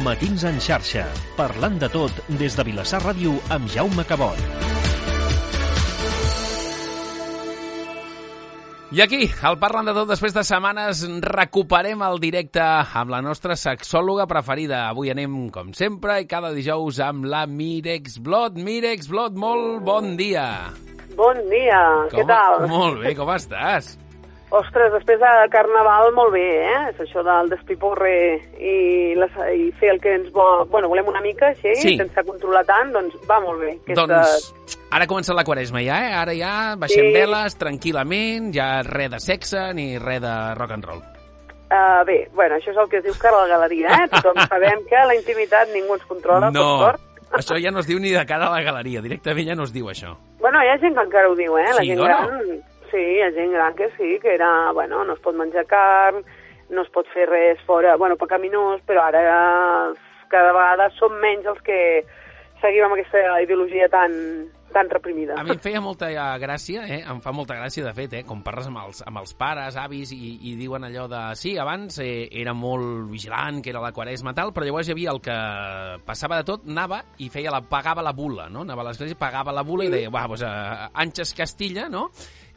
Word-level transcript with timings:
Matins 0.00 0.44
en 0.48 0.56
xarxa, 0.62 1.02
parlant 1.36 1.76
de 1.80 1.88
tot 1.92 2.14
des 2.40 2.54
de 2.56 2.64
Vilassar 2.64 3.02
Ràdio 3.02 3.34
amb 3.52 3.68
Jaume 3.68 4.04
Cabot. 4.08 4.38
I 8.90 9.02
aquí, 9.04 9.20
al 9.46 9.54
Parlant 9.62 9.86
de 9.86 9.92
tot, 9.94 10.08
després 10.10 10.34
de 10.34 10.42
setmanes, 10.42 11.04
recuperem 11.22 12.00
el 12.02 12.18
directe 12.22 12.64
amb 12.64 13.12
la 13.14 13.20
nostra 13.22 13.54
sexòloga 13.54 14.26
preferida. 14.26 14.88
Avui 14.88 15.12
anem, 15.12 15.36
com 15.54 15.70
sempre, 15.78 16.16
i 16.24 16.26
cada 16.26 16.50
dijous 16.56 16.98
amb 17.06 17.28
la 17.30 17.44
Mirex 17.46 18.18
Blot. 18.18 18.58
Mirex 18.58 19.06
Blot, 19.12 19.38
molt 19.38 19.84
bon 19.86 20.16
dia. 20.18 20.48
Bon 21.14 21.38
dia, 21.52 21.78
Com? 22.10 22.16
què 22.18 22.26
tal? 22.26 22.66
Molt 22.72 23.04
bé, 23.04 23.14
com 23.14 23.30
estàs? 23.36 23.94
Ostres, 24.50 24.90
després 24.92 25.20
de 25.20 25.30
Carnaval, 25.52 26.08
molt 26.12 26.32
bé, 26.34 26.42
eh? 26.66 26.78
És 26.90 26.98
això 27.04 27.22
del 27.22 27.48
despiporre 27.52 28.10
i, 28.58 29.14
les, 29.14 29.36
i 29.54 29.68
fer 29.78 29.92
el 29.92 30.00
que 30.02 30.16
ens 30.18 30.32
vol... 30.34 30.64
Bueno, 30.72 30.88
volem 30.90 31.06
una 31.06 31.20
mica 31.22 31.52
així, 31.52 31.70
Sí. 31.78 31.92
sense 32.00 32.24
controlar 32.26 32.64
tant, 32.66 32.90
doncs 32.92 33.14
va 33.30 33.38
molt 33.44 33.60
bé. 33.62 33.76
Doncs 33.94 34.48
ara 34.90 35.04
ha 35.06 35.10
començat 35.10 35.36
la 35.38 35.44
quaresma 35.46 35.84
ja, 35.86 36.00
eh? 36.02 36.10
Ara 36.18 36.34
ja 36.34 36.52
baixem 36.76 37.06
Sí. 37.06 37.14
veles 37.14 37.54
tranquil·lament, 37.60 38.50
ja 38.52 38.82
res 38.82 39.10
de 39.14 39.20
sexe 39.22 39.68
ni 39.78 39.98
res 40.02 40.20
de 40.20 40.34
rock 40.58 40.72
and 40.74 40.84
roll. 40.84 41.02
Uh, 41.70 42.02
bé, 42.04 42.26
bueno, 42.34 42.56
això 42.58 42.72
és 42.72 42.76
el 42.82 42.88
que 42.90 42.98
es 42.98 43.04
diu 43.04 43.14
cara 43.22 43.38
a 43.38 43.46
la 43.46 43.52
galeria, 43.54 43.94
eh? 44.02 44.08
Tothom 44.10 44.34
sabem 44.50 44.82
que 44.90 45.04
la 45.06 45.14
intimitat 45.14 45.70
ningú 45.70 45.94
ens 45.94 46.04
controla, 46.10 46.50
per 46.50 46.58
No, 46.58 46.66
sort. 46.80 47.00
això 47.38 47.54
ja 47.62 47.70
no 47.70 47.78
es 47.78 47.86
diu 47.86 48.00
ni 48.02 48.10
de 48.10 48.26
cara 48.26 48.48
a 48.48 48.56
la 48.56 48.64
galeria, 48.66 48.98
directament 49.00 49.46
ja 49.46 49.54
no 49.54 49.62
es 49.62 49.72
diu 49.72 49.86
això. 49.86 50.16
Bueno, 50.42 50.58
hi 50.66 50.72
ha 50.74 50.78
gent 50.82 50.98
que 50.98 51.06
encara 51.06 51.30
ho 51.30 51.36
diu, 51.38 51.54
eh? 51.62 51.68
La 51.70 51.84
Sí 51.84 51.92
gent 51.94 52.00
no? 52.02 52.08
gran... 52.10 52.62
Sí, 52.90 53.00
hi 53.00 53.20
ha 53.22 53.30
gent 53.34 53.52
gran 53.54 53.74
que 53.78 53.90
sí, 53.96 54.18
que 54.22 54.34
era, 54.34 54.72
bueno, 54.72 55.04
no 55.04 55.14
es 55.14 55.20
pot 55.22 55.36
menjar 55.38 55.66
carn, 55.70 56.24
no 56.70 56.82
es 56.82 56.90
pot 56.94 57.06
fer 57.14 57.28
res 57.30 57.60
fora, 57.66 57.96
bueno, 57.96 58.16
pecaminós, 58.18 58.82
però 58.86 59.04
ara 59.06 59.24
cada 60.30 60.54
vegada 60.54 60.88
som 60.98 61.14
menys 61.22 61.46
els 61.50 61.60
que 61.66 61.78
seguim 62.60 62.86
amb 62.86 62.94
aquesta 62.94 63.40
ideologia 63.42 63.88
tan, 63.90 64.12
tan 64.72 64.90
reprimida. 64.90 65.34
A 65.38 65.44
mi 65.44 65.54
em 65.54 65.60
feia 65.62 65.80
molta 65.82 66.10
gràcia, 66.40 66.84
eh? 66.86 67.00
em 67.08 67.20
fa 67.24 67.32
molta 67.34 67.56
gràcia, 67.58 67.84
de 67.86 67.92
fet, 67.96 68.14
eh? 68.20 68.22
com 68.26 68.42
parles 68.46 68.68
amb 68.70 68.80
els, 68.82 69.02
amb 69.06 69.22
els 69.22 69.32
pares, 69.38 69.78
avis, 69.80 70.12
i, 70.14 70.34
i 70.50 70.54
diuen 70.60 70.86
allò 70.86 71.06
de... 71.10 71.22
Sí, 71.40 71.56
abans 71.60 71.98
eh, 72.04 72.28
era 72.42 72.54
molt 72.56 73.10
vigilant, 73.10 73.62
que 73.64 73.72
era 73.72 73.82
la 73.82 73.94
quaresma 73.96 74.34
tal, 74.36 74.54
però 74.56 74.68
llavors 74.68 74.90
hi 74.90 74.94
havia 74.94 75.14
el 75.14 75.22
que 75.24 75.38
passava 76.06 76.40
de 76.40 76.48
tot, 76.52 76.68
anava 76.68 77.02
i 77.18 77.30
feia 77.32 77.54
la, 77.54 77.62
pagava 77.66 78.04
la 78.04 78.14
bula, 78.16 78.48
no? 78.52 78.66
Anava 78.66 78.86
a 78.86 78.90
l'església, 78.90 79.18
pagava 79.18 79.54
la 79.56 79.66
bula 79.66 79.88
i 79.88 79.92
deia, 79.92 80.12
va, 80.12 80.26
doncs, 80.30 80.46
eh, 80.46 80.92
Anxes 81.06 81.34
Castilla, 81.38 81.88
no? 81.90 82.08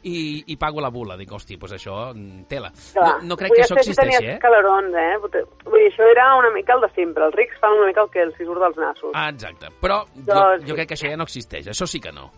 I, 0.04 0.44
i 0.52 0.56
pago 0.60 0.82
la 0.84 0.90
bula. 0.92 1.16
Dic, 1.16 1.32
hosti, 1.32 1.56
doncs 1.56 1.74
això, 1.78 2.12
mm, 2.12 2.44
tela. 2.50 2.70
No, 2.96 3.10
no 3.30 3.36
crec 3.40 3.54
que 3.54 3.62
això 3.64 3.78
si 3.78 3.90
existeixi, 3.90 4.18
tenies 4.18 4.36
eh? 4.36 4.38
calarons, 4.42 4.94
eh? 4.94 5.16
Vull 5.22 5.32
dir, 5.32 5.44
això 5.88 6.08
era 6.10 6.30
una 6.36 6.50
mica 6.52 6.76
el 6.76 6.84
de 6.84 6.90
sempre. 6.94 7.24
Els 7.30 7.36
rics 7.40 7.60
fan 7.62 7.78
una 7.78 7.88
mica 7.88 8.04
el 8.04 8.10
que 8.12 8.24
els 8.26 8.38
hi 8.40 8.44
surt 8.48 8.60
dels 8.60 8.80
nassos. 8.80 9.12
Ah, 9.16 9.30
exacte. 9.32 9.72
Però 9.80 10.02
jo, 10.14 10.26
Doncs 10.28 10.66
jo 10.68 10.76
crec 10.76 10.92
que 10.92 10.98
això 10.98 11.08
ja 11.08 11.16
no 11.20 11.28
existeix. 11.28 11.70
Això 11.72 11.88
sí 11.88 12.00
que 12.04 12.12
no. 12.12 12.30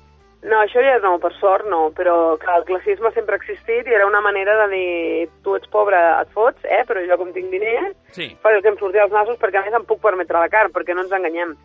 No, 0.47 0.61
això 0.63 0.79
ja 0.85 0.99
no, 1.03 1.17
per 1.19 1.33
sort 1.41 1.67
no, 1.67 1.89
però 1.97 2.37
que 2.39 2.47
el 2.55 2.65
classisme 2.69 3.11
sempre 3.17 3.35
ha 3.35 3.41
existit 3.41 3.89
i 3.89 3.95
era 3.97 4.07
una 4.07 4.21
manera 4.23 4.55
de 4.61 4.67
dir 4.71 5.29
tu 5.43 5.57
ets 5.59 5.67
pobre, 5.73 5.99
et 6.21 6.31
fots, 6.37 6.63
eh? 6.71 6.85
però 6.87 7.03
jo 7.03 7.17
com 7.19 7.33
tinc 7.35 7.51
diners, 7.51 7.97
Sí. 8.15 8.29
faré 8.45 8.61
el 8.61 8.63
que 8.63 8.71
em 8.71 8.79
surti 8.79 9.01
als 9.03 9.11
nassos 9.11 9.41
perquè 9.41 9.59
a 9.59 9.65
més 9.65 9.75
em 9.75 9.87
puc 9.89 9.99
permetre 10.05 10.39
la 10.39 10.53
carn, 10.53 10.71
perquè 10.71 10.95
no 10.95 11.03
ens 11.03 11.11
enganyem. 11.17 11.57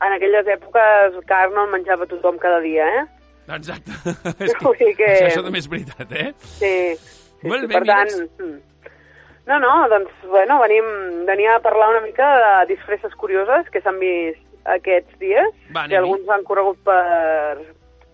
En 0.00 0.14
aquelles 0.16 0.46
èpoques 0.46 1.18
carn 1.28 1.52
no 1.52 1.66
en 1.66 1.74
menjava 1.76 2.08
tothom 2.08 2.38
cada 2.40 2.60
dia, 2.64 2.86
eh? 3.02 3.04
Exacte. 3.48 3.90
És 4.46 4.54
Vull 4.62 4.76
dir 4.78 4.92
que- 4.96 5.08
Això, 5.16 5.26
això 5.30 5.42
també 5.44 5.58
és 5.58 5.68
veritat, 5.68 6.12
eh? 6.12 6.28
Sí. 6.58 6.74
sí, 6.96 7.48
Molt 7.48 7.64
sí 7.64 7.66
bé, 7.66 7.74
per 7.74 7.84
tant... 7.88 8.12
mires. 8.12 8.30
mm. 8.38 8.60
No, 9.50 9.56
no, 9.58 9.70
doncs, 9.90 10.10
bueno, 10.30 10.60
venim, 10.62 10.86
venia 11.26 11.56
a 11.56 11.60
parlar 11.60 11.88
una 11.90 12.00
mica 12.04 12.26
de 12.38 12.50
disfresses 12.76 13.12
curioses 13.18 13.66
que 13.74 13.80
s'han 13.82 13.98
vist 13.98 14.38
aquests 14.70 15.16
dies, 15.18 15.48
Va, 15.74 15.88
que 15.90 15.96
alguns 15.98 16.28
han 16.30 16.44
corregut 16.46 16.78
per, 16.86 17.58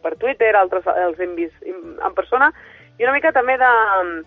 per 0.00 0.14
Twitter, 0.16 0.54
altres 0.56 0.88
els 0.88 1.20
hem 1.20 1.34
vist 1.36 1.52
en 1.68 2.14
persona, 2.16 2.48
i 2.96 3.04
una 3.04 3.12
mica 3.12 3.34
també 3.36 3.58
de 3.60 3.68
mm, 3.68 4.24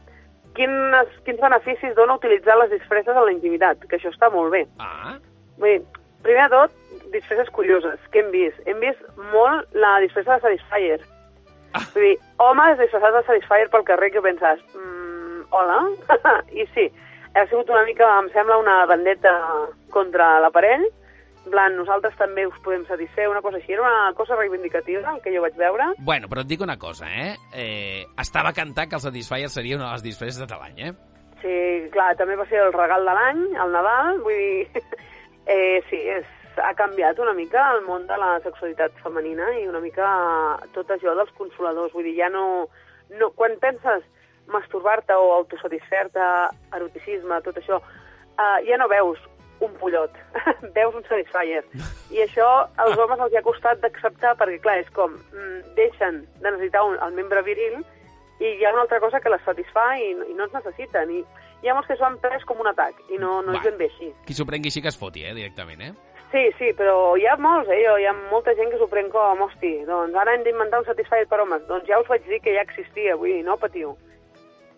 quins, 0.59 1.17
quins 1.25 1.41
beneficis 1.41 1.97
dona 1.97 2.19
utilitzar 2.21 2.59
les 2.61 2.69
disfresses 2.77 3.17
en 3.17 3.25
la 3.25 3.33
intimitat, 3.33 3.81
que 3.89 3.97
això 3.97 4.13
està 4.13 4.29
molt 4.29 4.53
bé. 4.53 4.67
Ah, 4.77 5.17
Vull 5.57 5.79
dir, 5.79 5.81
primer 6.21 6.45
de 6.51 6.53
tot, 6.53 6.77
disfresses 7.13 7.51
curioses. 7.55 7.99
Què 8.13 8.23
hem 8.23 8.31
vist? 8.33 8.61
Hem 8.69 8.79
vist 8.83 9.01
molt 9.31 9.75
la 9.77 9.97
disfressa 10.03 10.37
de 10.37 10.45
Satisfyer. 10.45 11.01
Ah. 11.73 11.83
Vull 11.93 12.07
dir, 12.09 12.15
homes 12.43 12.79
disfressats 12.79 13.17
de 13.19 13.23
Satisfyer 13.27 13.69
pel 13.71 13.85
carrer 13.87 14.11
que 14.13 14.23
penses, 14.23 14.63
mm, 14.75 15.45
hola? 15.55 15.83
I 16.61 16.65
sí, 16.75 16.87
ha 17.35 17.45
sigut 17.47 17.69
una 17.71 17.83
mica, 17.87 18.07
em 18.19 18.31
sembla, 18.33 18.59
una 18.59 18.81
vendetta 18.89 19.35
contra 19.93 20.39
l'aparell. 20.43 20.87
En 21.41 21.53
plan, 21.55 21.73
nosaltres 21.73 22.13
també 22.19 22.43
us 22.45 22.57
podem 22.61 22.83
satisfer, 22.85 23.25
una 23.31 23.41
cosa 23.41 23.57
així. 23.57 23.73
Era 23.73 23.81
una 23.81 24.11
cosa 24.13 24.35
reivindicativa, 24.37 25.15
el 25.15 25.21
que 25.23 25.33
jo 25.33 25.41
vaig 25.41 25.55
veure. 25.57 25.87
Bueno, 26.05 26.29
però 26.29 26.43
et 26.43 26.51
dic 26.51 26.61
una 26.61 26.77
cosa, 26.77 27.09
eh? 27.09 27.31
eh 27.53 28.03
estava 28.21 28.53
cantat 28.53 28.91
que 28.91 28.99
el 28.99 29.01
Satisfyer 29.01 29.49
seria 29.49 29.79
una 29.79 29.87
de 29.87 29.95
les 29.97 30.05
disfresses 30.05 30.37
de 30.43 30.47
tal 30.47 30.61
any, 30.67 30.83
eh? 30.91 30.93
Sí, 31.41 31.55
clar, 31.95 32.11
també 32.19 32.37
va 32.37 32.45
ser 32.45 32.61
el 32.61 32.75
regal 32.75 33.07
de 33.07 33.15
l'any, 33.17 33.41
el 33.63 33.73
Nadal, 33.77 34.21
vull 34.25 34.37
dir... 34.37 34.83
Eh, 35.51 35.81
sí, 35.89 35.97
és, 35.97 36.27
ha 36.57 36.73
canviat 36.75 37.19
una 37.19 37.33
mica 37.33 37.63
el 37.75 37.83
món 37.85 38.07
de 38.07 38.17
la 38.19 38.39
sexualitat 38.43 38.95
femenina 39.03 39.51
i 39.59 39.67
una 39.67 39.79
mica 39.83 40.07
tot 40.75 40.89
això 40.91 41.15
dels 41.15 41.31
consoladors. 41.37 41.93
Vull 41.93 42.09
dir, 42.09 42.17
ja 42.19 42.29
no... 42.33 42.67
no 43.19 43.31
quan 43.35 43.57
penses 43.59 44.03
masturbar-te 44.51 45.15
o 45.15 45.33
autosatisfer-te, 45.37 46.27
eroticisme, 46.75 47.37
tot 47.45 47.59
això, 47.61 47.77
eh, 48.35 48.57
ja 48.67 48.79
no 48.79 48.89
veus 48.91 49.19
un 49.61 49.73
pollot, 49.77 50.15
veus 50.77 50.95
un 50.97 51.05
satisfyer. 51.07 51.61
I 52.11 52.23
això 52.25 52.47
als 52.81 52.97
homes 52.97 53.21
els 53.21 53.33
hi 53.33 53.39
ha 53.39 53.45
costat 53.45 53.81
d'acceptar 53.83 54.33
perquè, 54.39 54.59
clar, 54.63 54.79
és 54.81 54.89
com, 54.95 55.13
mm, 55.31 55.75
deixen 55.77 56.23
de 56.41 56.47
necessitar 56.49 56.83
un, 56.87 56.97
el 57.05 57.13
membre 57.17 57.43
viril 57.45 57.79
i 58.41 58.55
hi 58.57 58.65
ha 58.65 58.73
una 58.73 58.87
altra 58.87 58.99
cosa 58.99 59.21
que 59.21 59.29
les 59.29 59.43
satisfà 59.45 59.85
i, 60.01 60.11
i 60.31 60.33
no 60.33 60.47
ens 60.47 60.57
necessiten. 60.57 61.13
I 61.13 61.21
hi 61.61 61.69
ha 61.69 61.75
molts 61.77 61.91
que 61.91 61.97
s'ho 61.97 62.07
han 62.07 62.17
pres 62.23 62.43
com 62.49 62.61
un 62.63 62.71
atac 62.71 62.97
i 63.13 63.19
no, 63.21 63.39
no 63.45 63.53
Va. 63.53 63.59
és 63.59 63.67
ben 63.69 63.77
bé 63.77 63.89
així. 63.91 64.09
Qui 64.25 64.37
s'ho 64.37 64.47
prengui 64.49 64.73
així 64.73 64.81
que 64.81 64.89
es 64.89 64.97
foti, 64.97 65.27
eh, 65.27 65.35
directament, 65.37 65.85
eh? 65.85 65.93
Sí, 66.31 66.45
sí, 66.57 66.69
però 66.77 67.17
hi 67.19 67.25
ha 67.27 67.35
molts, 67.35 67.67
eh? 67.69 67.81
Hi 67.83 68.05
ha 68.07 68.13
molta 68.31 68.53
gent 68.55 68.69
que 68.71 68.77
s'ho 68.79 68.87
pren 68.87 69.09
com, 69.11 69.41
hosti, 69.43 69.73
doncs 69.87 70.15
ara 70.15 70.33
hem 70.37 70.45
d'inventar 70.45 70.79
un 70.79 70.85
Satisfyer 70.87 71.25
per 71.27 71.41
homes. 71.43 71.65
Doncs 71.67 71.87
ja 71.89 71.99
us 71.99 72.07
vaig 72.07 72.23
dir 72.29 72.39
que 72.39 72.53
ja 72.55 72.61
existia, 72.63 73.17
vull 73.19 73.33
dir, 73.33 73.43
no 73.43 73.57
patiu. 73.59 73.97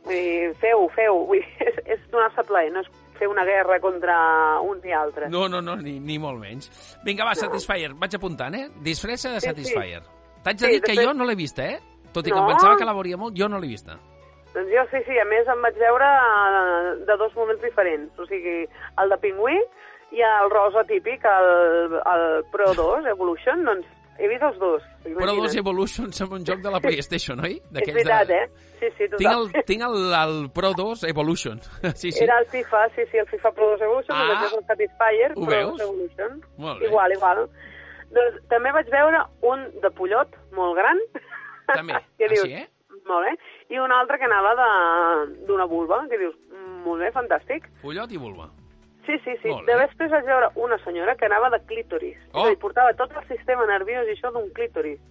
Vull 0.04 0.18
dir, 0.18 0.50
feu, 0.60 0.88
feu, 0.96 1.20
vull 1.30 1.44
dir, 1.44 1.54
és, 1.70 1.78
és 1.98 2.02
donar-se 2.12 2.42
plaer, 2.50 2.72
no 2.74 2.82
és 2.82 2.90
fer 3.20 3.30
una 3.30 3.46
guerra 3.46 3.78
contra 3.84 4.16
uns 4.66 4.84
i 4.90 4.92
altres. 4.98 5.30
No, 5.32 5.46
no, 5.48 5.62
no, 5.62 5.76
ni, 5.78 6.00
ni 6.02 6.18
molt 6.20 6.42
menys. 6.42 6.72
Vinga, 7.06 7.28
va, 7.30 7.36
Satisfyer, 7.38 7.94
vaig 8.02 8.18
apuntant, 8.18 8.58
eh? 8.58 8.66
Disfressa 8.82 9.30
de 9.36 9.40
Sí, 9.40 9.46
sí. 9.46 9.54
Satisfyer. 9.54 10.02
T'haig 10.44 10.58
de 10.58 10.66
Sí, 10.66 10.72
dir 10.74 10.82
que 10.82 10.92
després- 10.96 11.06
jo 11.08 11.14
no 11.14 11.30
l'he 11.30 11.36
vista, 11.38 11.70
eh? 11.70 11.78
Tot 12.14 12.26
i 12.28 12.32
que 12.32 12.36
No? 12.36 12.44
em 12.48 12.52
pensava 12.56 12.76
que 12.78 12.86
la 12.86 12.94
veuria 12.98 13.18
molt, 13.18 13.38
jo 13.38 13.48
no 13.48 13.60
l'he 13.62 13.70
vista. 13.70 14.00
Doncs 14.54 14.70
jo 14.74 14.84
sí, 14.90 15.00
sí, 15.06 15.16
a 15.18 15.26
més 15.26 15.48
em 15.50 15.62
vaig 15.62 15.78
veure 15.82 16.10
eh, 16.10 16.98
de 17.06 17.16
dos 17.18 17.34
moments 17.38 17.62
diferents. 17.62 18.20
O 18.20 18.26
sigui, 18.26 18.68
el 19.02 19.10
de 19.10 19.18
pingüí 19.22 19.56
i 20.14 20.22
el 20.22 20.50
rosa 20.54 20.84
típic, 20.86 21.24
el, 21.26 21.94
el 22.14 22.44
Pro 22.52 22.74
2 22.78 23.06
Evolution, 23.12 23.64
doncs 23.66 23.88
he 24.20 24.28
vist 24.30 24.44
els 24.46 24.60
dos. 24.62 24.84
Imagina't. 25.06 25.40
dos 25.42 25.56
Evolution 25.58 26.12
sembla 26.14 26.38
un 26.38 26.46
joc 26.46 26.60
de 26.62 26.70
la 26.72 26.80
PlayStation, 26.80 27.40
oi? 27.42 27.56
És 27.82 27.94
veritat, 27.94 28.28
de... 28.30 28.36
eh? 28.44 28.50
Sí, 28.84 28.90
sí, 28.98 29.08
Tinc 29.18 29.32
el, 29.32 29.48
total. 29.50 29.64
tinc 29.66 29.82
el, 29.88 29.96
el 30.20 30.36
Pro 30.54 30.74
2 30.78 31.04
Evolution. 31.10 31.60
Sí, 31.96 32.12
sí. 32.12 32.24
Era 32.24 32.38
el 32.40 32.46
FIFA, 32.52 32.84
sí, 32.96 33.02
sí, 33.12 33.18
el 33.18 33.28
FIFA 33.32 33.52
Pro 33.58 33.72
2 33.72 33.82
Evolution, 33.82 34.16
Ah. 34.18 34.22
ah, 34.22 34.28
doncs 34.34 34.46
és 34.52 34.58
el 34.60 34.66
Satisfyer 34.70 35.32
Pro 35.34 35.46
veus? 35.50 35.78
2 35.80 35.88
Evolution. 35.88 36.42
Molt 36.58 36.80
bé. 36.80 36.88
Igual, 36.92 37.12
igual. 37.18 37.44
Doncs 38.14 38.42
també 38.54 38.72
vaig 38.76 38.90
veure 38.94 39.24
un 39.50 39.66
de 39.82 39.90
pollot 39.98 40.36
molt 40.54 40.78
gran. 40.78 41.00
També, 41.74 41.98
que 42.20 42.30
dius, 42.30 42.44
així, 42.46 42.54
eh? 42.62 42.70
Molt 43.10 43.26
bé. 43.26 43.34
I 43.74 43.80
un 43.82 43.92
altre 43.92 44.20
que 44.22 44.30
anava 44.30 44.54
de- 44.62 45.46
d'una 45.48 45.66
vulva, 45.66 46.04
que 46.12 46.20
dius, 46.22 46.36
"Mm, 46.54 46.84
molt 46.86 47.02
bé, 47.02 47.10
fantàstic. 47.16 47.66
Pollot 47.82 48.12
i 48.14 48.18
vulva. 48.22 48.52
Sí, 49.06 49.18
sí, 49.26 49.36
sí. 49.42 49.52
De 49.68 49.76
després 49.80 50.12
vaig 50.12 50.28
veure 50.28 50.50
una 50.56 50.78
senyora 50.84 51.16
que 51.20 51.28
anava 51.28 51.50
de 51.52 51.60
clítoris. 51.68 52.20
Oh. 52.32 52.44
És 52.44 52.46
a 52.46 52.54
dir, 52.54 52.60
portava 52.62 52.94
tot 53.00 53.12
el 53.20 53.26
sistema 53.28 53.66
nerviós 53.68 54.08
i 54.08 54.16
això 54.16 54.32
d'un 54.32 54.48
clítoris. 54.56 55.02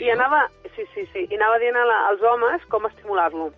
I 0.00 0.10
anava, 0.10 0.46
sí, 0.74 0.86
sí, 0.94 1.04
sí, 1.12 1.26
i 1.30 1.36
anava 1.36 1.60
dient 1.60 1.76
la, 1.76 2.00
als 2.08 2.22
homes 2.24 2.64
com 2.72 2.88
estimular-lo. 2.88 3.50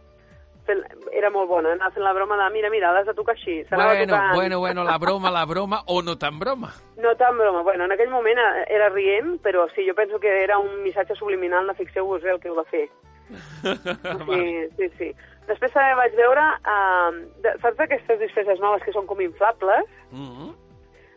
Era 1.17 1.31
molt 1.33 1.49
bona, 1.49 1.71
anava 1.73 1.95
fent 1.95 2.05
la 2.05 2.13
broma 2.13 2.37
de 2.37 2.49
mira, 2.53 2.69
mira, 2.69 2.91
l'has 2.93 3.07
de 3.09 3.15
tocar 3.17 3.33
així. 3.39 3.63
Bueno, 3.71 4.05
tocant. 4.05 4.35
bueno, 4.35 4.59
bueno, 4.59 4.85
la 4.85 4.99
broma, 4.99 5.31
la 5.31 5.47
broma, 5.47 5.81
o 5.87 6.03
no 6.03 6.19
tan 6.19 6.39
broma. 6.39 6.75
No 6.99 7.15
tan 7.17 7.39
broma. 7.39 7.63
Bueno, 7.63 7.87
en 7.87 7.93
aquell 7.93 8.11
moment 8.11 8.43
era 8.67 8.91
rient, 8.91 9.39
però 9.41 9.69
sí, 9.73 9.87
jo 9.89 9.95
penso 9.95 10.21
que 10.21 10.43
era 10.43 10.59
un 10.59 10.83
missatge 10.83 11.17
subliminal 11.17 11.71
de 11.71 11.79
fixeu-vos 11.79 12.21
bé 12.21 12.35
el 12.35 12.41
que 12.43 12.53
heu 12.53 12.59
de 12.59 12.67
fer. 12.69 12.89
Sí, 14.29 14.69
sí, 14.77 14.89
sí. 14.99 15.15
Després 15.49 15.73
també 15.73 15.95
vaig 15.97 16.15
veure, 16.19 16.45
uh, 16.69 17.13
de, 17.45 17.55
saps 17.63 17.81
aquestes 17.81 18.19
disfresses 18.21 18.61
noves 18.61 18.83
que 18.85 18.93
són 18.93 19.07
com 19.07 19.21
inflables? 19.25 19.87
Mm 20.13 20.29
-hmm. 20.35 20.55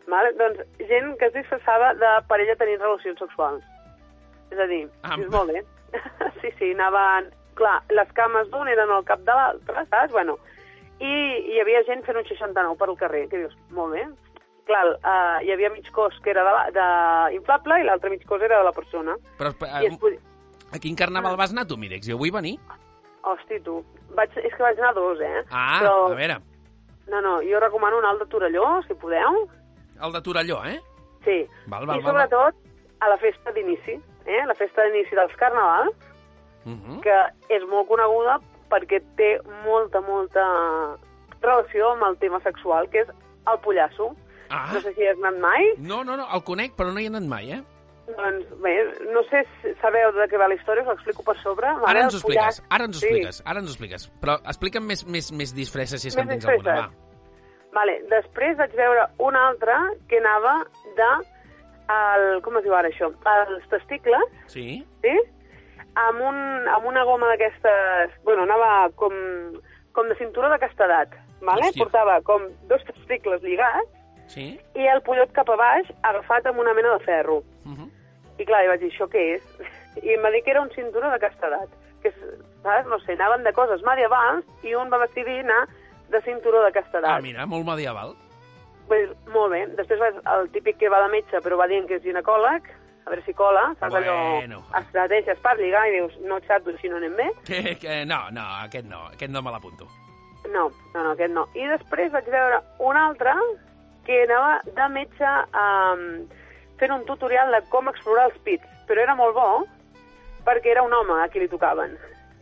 Vale? 0.07 0.31
Doncs 0.39 0.60
gent 0.88 1.18
que 1.19 1.25
es 1.25 1.33
disfressava 1.33 1.94
de 1.94 2.12
parella 2.28 2.56
tenint 2.56 2.81
relacions 2.81 3.19
sexuals. 3.19 3.63
És 4.51 4.60
a 4.60 4.68
dir, 4.68 4.88
Ah, 5.04 5.16
dius, 5.16 5.30
molt 5.31 5.51
bé. 5.51 5.63
sí, 6.42 6.50
sí, 6.60 6.72
anaven... 6.72 7.31
Clar, 7.54 7.83
les 7.89 8.12
cames 8.13 8.48
d'un 8.50 8.68
eren 8.68 8.89
al 8.89 9.04
cap 9.04 9.19
de 9.19 9.33
l'altre, 9.36 9.86
saps? 9.89 10.12
Bueno, 10.13 10.38
i 11.00 11.06
hi 11.51 11.60
havia 11.60 11.83
gent 11.83 12.04
fent 12.06 12.18
un 12.18 12.24
69 12.25 12.78
per 12.78 12.88
al 12.89 12.98
carrer, 12.98 13.28
que 13.30 13.38
dius, 13.38 13.56
molt 13.69 13.94
bé. 13.94 14.07
clar, 14.66 14.86
uh, 14.88 15.44
hi 15.44 15.51
havia 15.51 15.69
mig 15.69 15.92
cos 15.92 16.18
que 16.24 16.30
era 16.30 16.44
de, 16.44 16.51
la- 16.51 16.72
de 16.72 17.36
inflable 17.36 17.81
i 17.81 17.83
l'altre 17.83 18.10
mig 18.10 18.24
cos 18.25 18.42
era 18.42 18.57
de 18.57 18.63
la 18.63 18.72
persona. 18.72 19.16
Però 19.38 19.50
I 19.81 19.86
es 19.86 19.94
eh, 19.94 19.98
podia... 20.00 20.19
a 20.72 20.80
quin 20.80 20.95
carnaval 20.95 21.36
vas 21.36 21.51
anar 21.51 21.66
tu, 21.68 21.78
Mirex? 21.78 22.07
Jo 22.07 22.18
vull 22.18 22.31
venir. 22.31 22.57
Hosti, 23.23 23.59
tu. 23.62 23.83
Vaig... 24.15 24.29
És 24.38 24.53
que 24.56 24.63
vaig 24.63 24.77
anar 24.79 24.89
a 24.91 24.94
dos, 24.94 25.19
eh? 25.21 25.44
Ah, 25.51 25.79
Però... 25.81 26.12
a 26.12 26.15
veure, 26.15 26.39
No, 27.12 27.19
no, 27.21 27.41
jo 27.44 27.59
recomano 27.59 27.97
un 27.97 28.06
alt 28.06 28.19
de 28.21 28.25
Torelló, 28.27 28.81
si 28.88 28.94
podeu. 28.94 29.50
el 30.01 30.12
de 30.13 30.21
Torelló, 30.21 30.63
eh? 30.65 30.79
Sí. 31.25 31.45
Val, 31.68 31.85
val, 31.85 32.00
I 32.00 32.01
val, 32.01 32.12
sobretot 32.13 32.56
a 33.01 33.09
la 33.09 33.18
festa 33.18 33.51
d'inici, 33.51 34.00
eh? 34.25 34.45
la 34.47 34.56
festa 34.56 34.83
d'inici 34.85 35.15
dels 35.15 35.35
carnavals, 35.35 35.95
Uh 36.63 36.71
-huh. 36.77 37.00
que 37.01 37.18
és 37.50 37.63
molt 37.68 37.88
coneguda 37.88 38.39
perquè 38.69 39.01
té 39.18 39.39
molta, 39.65 40.00
molta 40.00 40.95
relació 41.41 41.89
amb 41.91 42.03
el 42.03 42.18
tema 42.19 42.39
sexual, 42.41 42.88
que 42.89 43.00
és 43.01 43.07
el 43.09 43.59
pollasso. 43.63 44.15
Ah, 44.50 44.69
No 44.73 44.81
sé 44.81 44.94
si 44.94 45.07
has 45.07 45.18
anat 45.18 45.39
mai. 45.39 45.73
no, 45.77 46.03
no, 46.03 46.15
no, 46.18 46.27
el 46.33 46.44
conec, 46.44 46.73
però 46.77 46.91
no 46.94 47.00
hi 47.00 47.06
he 47.06 47.07
anat 47.07 47.23
mai, 47.23 47.51
eh? 47.51 47.63
Doncs 48.07 48.50
bé, 48.63 48.74
no 49.13 49.21
sé 49.30 49.44
si 49.62 49.71
sabeu 49.81 50.12
de 50.15 50.25
què 50.27 50.38
va 50.42 50.48
la 50.50 50.56
història, 50.57 50.83
us 50.83 50.89
ho 50.89 50.95
explico 50.98 51.24
per 51.24 51.36
sobre. 51.39 51.68
Ara 51.68 51.80
Vale, 51.86 52.01
ens 52.07 52.15
ho 52.15 52.18
expliques, 52.18 52.62
ara 52.69 52.86
ens 52.89 52.98
ho 52.98 53.00
Sí. 53.00 53.06
expliques, 53.07 53.42
ara 53.45 53.59
ens 53.62 53.69
ho 53.69 53.71
expliques. 53.75 54.07
Però 54.21 54.36
explica'm 54.44 54.83
més, 54.88 55.06
més, 55.07 55.31
més 55.31 55.53
disfresses, 55.56 56.01
si 56.01 56.07
és 56.09 56.15
que 56.15 56.21
en 56.21 56.27
Més 56.27 56.39
tens 56.44 56.50
alguna, 56.51 56.75
va. 56.81 56.89
Vale, 57.71 58.01
després 58.09 58.57
vaig 58.57 58.74
veure 58.75 59.06
una 59.19 59.48
altra 59.48 59.77
que 60.09 60.18
anava 60.19 60.65
de... 60.98 61.12
El, 61.92 62.42
com 62.42 62.57
es 62.57 62.63
diu 62.63 62.74
ara 62.75 62.88
això? 62.89 63.09
Els 63.12 63.68
testicles, 63.69 64.24
Sí? 64.47 64.83
sí? 65.01 65.15
Amb, 65.95 66.21
un, 66.24 66.68
amb 66.68 66.86
una 66.88 67.04
goma 67.04 67.27
d'aquestes... 67.31 68.12
Bueno, 68.24 68.44
anava 68.44 68.89
com, 68.95 69.13
com 69.94 70.07
de 70.07 70.15
cinturó 70.15 70.50
de 70.50 70.59
castedat, 70.59 71.09
vale? 71.42 71.68
Hòstia. 71.69 71.83
Portava 71.83 72.21
com 72.27 72.47
dos 72.68 72.83
testicles 72.88 73.42
lligats 73.44 73.89
Sí? 74.31 74.60
i 74.80 74.88
el 74.88 75.01
pollot 75.04 75.33
cap 75.36 75.50
a 75.51 75.57
baix 75.60 75.89
agafat 76.07 76.45
amb 76.48 76.60
una 76.63 76.74
mena 76.74 76.94
de 76.94 77.04
ferro. 77.04 77.42
Uh 77.66 77.75
-huh. 77.75 77.89
I 78.39 78.45
clar, 78.45 78.63
jo 78.63 78.69
vaig 78.72 78.80
dir, 78.80 78.92
això 78.92 79.07
què 79.12 79.36
és? 79.36 79.44
I 80.07 80.13
em 80.16 80.24
va 80.24 80.31
dir 80.31 80.44
que 80.44 80.51
era 80.51 80.62
un 80.62 80.69
cinturó 80.72 81.12
de 81.12 81.19
castedat. 81.19 81.69
Que, 82.01 82.12
saps? 82.63 82.88
No 82.88 83.00
sé, 83.00 83.13
anaven 83.13 83.44
de 83.44 83.54
coses 83.54 83.83
medievals 83.83 84.45
i 84.63 84.74
un 84.75 84.89
va 84.89 85.06
decidir 85.06 85.39
anar 85.42 85.68
de 86.10 86.22
cinturó 86.22 86.63
de 86.63 86.72
castedat. 86.72 87.12
Ah, 87.18 87.22
mira, 87.22 87.45
molt 87.45 87.66
medieval. 87.66 88.16
Pues, 88.88 89.10
molt 89.28 89.51
bé. 89.51 89.68
Després 89.68 90.00
va 90.00 90.39
el 90.39 90.50
típic 90.51 90.78
que 90.78 90.89
va 90.89 91.01
de 91.04 91.12
metge, 91.12 91.38
però 91.39 91.57
va 91.57 91.68
dient 91.68 91.88
que 91.88 91.95
és 91.95 92.04
ginecòleg, 92.04 92.63
a 93.06 93.10
veure 93.10 93.24
si 93.25 93.33
cola, 93.33 93.74
saps 93.80 93.92
Bueno. 93.92 94.12
allò? 94.12 94.62
Estratègies 94.80 95.39
per 95.39 95.57
lligar 95.57 95.88
i 95.88 95.92
dius, 95.92 96.18
no 96.22 96.39
xato 96.42 96.75
si 96.78 96.89
no 96.89 96.98
anem 96.98 97.16
bé. 97.16 97.30
Que, 97.48 97.78
que, 97.78 98.06
no, 98.06 98.30
no, 98.31 98.42
aquest 98.66 98.86
no, 98.86 99.06
aquest 99.07 99.31
no 99.31 99.42
me 99.42 99.51
l'apunto. 99.51 99.88
No, 100.51 100.69
no, 100.94 101.04
no, 101.04 101.12
aquest 101.12 101.33
no. 101.33 101.48
I 101.54 101.68
després 101.68 102.12
vaig 102.12 102.25
veure 102.25 102.62
un 102.80 102.98
altre 102.98 103.33
que 104.06 104.24
anava 104.25 104.62
de 104.65 104.88
metge 104.94 105.31
um, 105.53 106.06
fent 106.81 106.92
un 106.95 107.03
tutorial 107.06 107.51
de 107.53 107.62
com 107.69 107.89
explorar 107.92 108.30
els 108.31 108.38
pits, 108.45 108.65
però 108.89 109.03
era 109.03 109.15
molt 109.15 109.36
bo 109.38 109.50
perquè 110.45 110.71
era 110.74 110.81
un 110.83 110.94
home 110.94 111.19
a 111.21 111.27
qui 111.30 111.39
li 111.44 111.48
tocaven. 111.51 111.94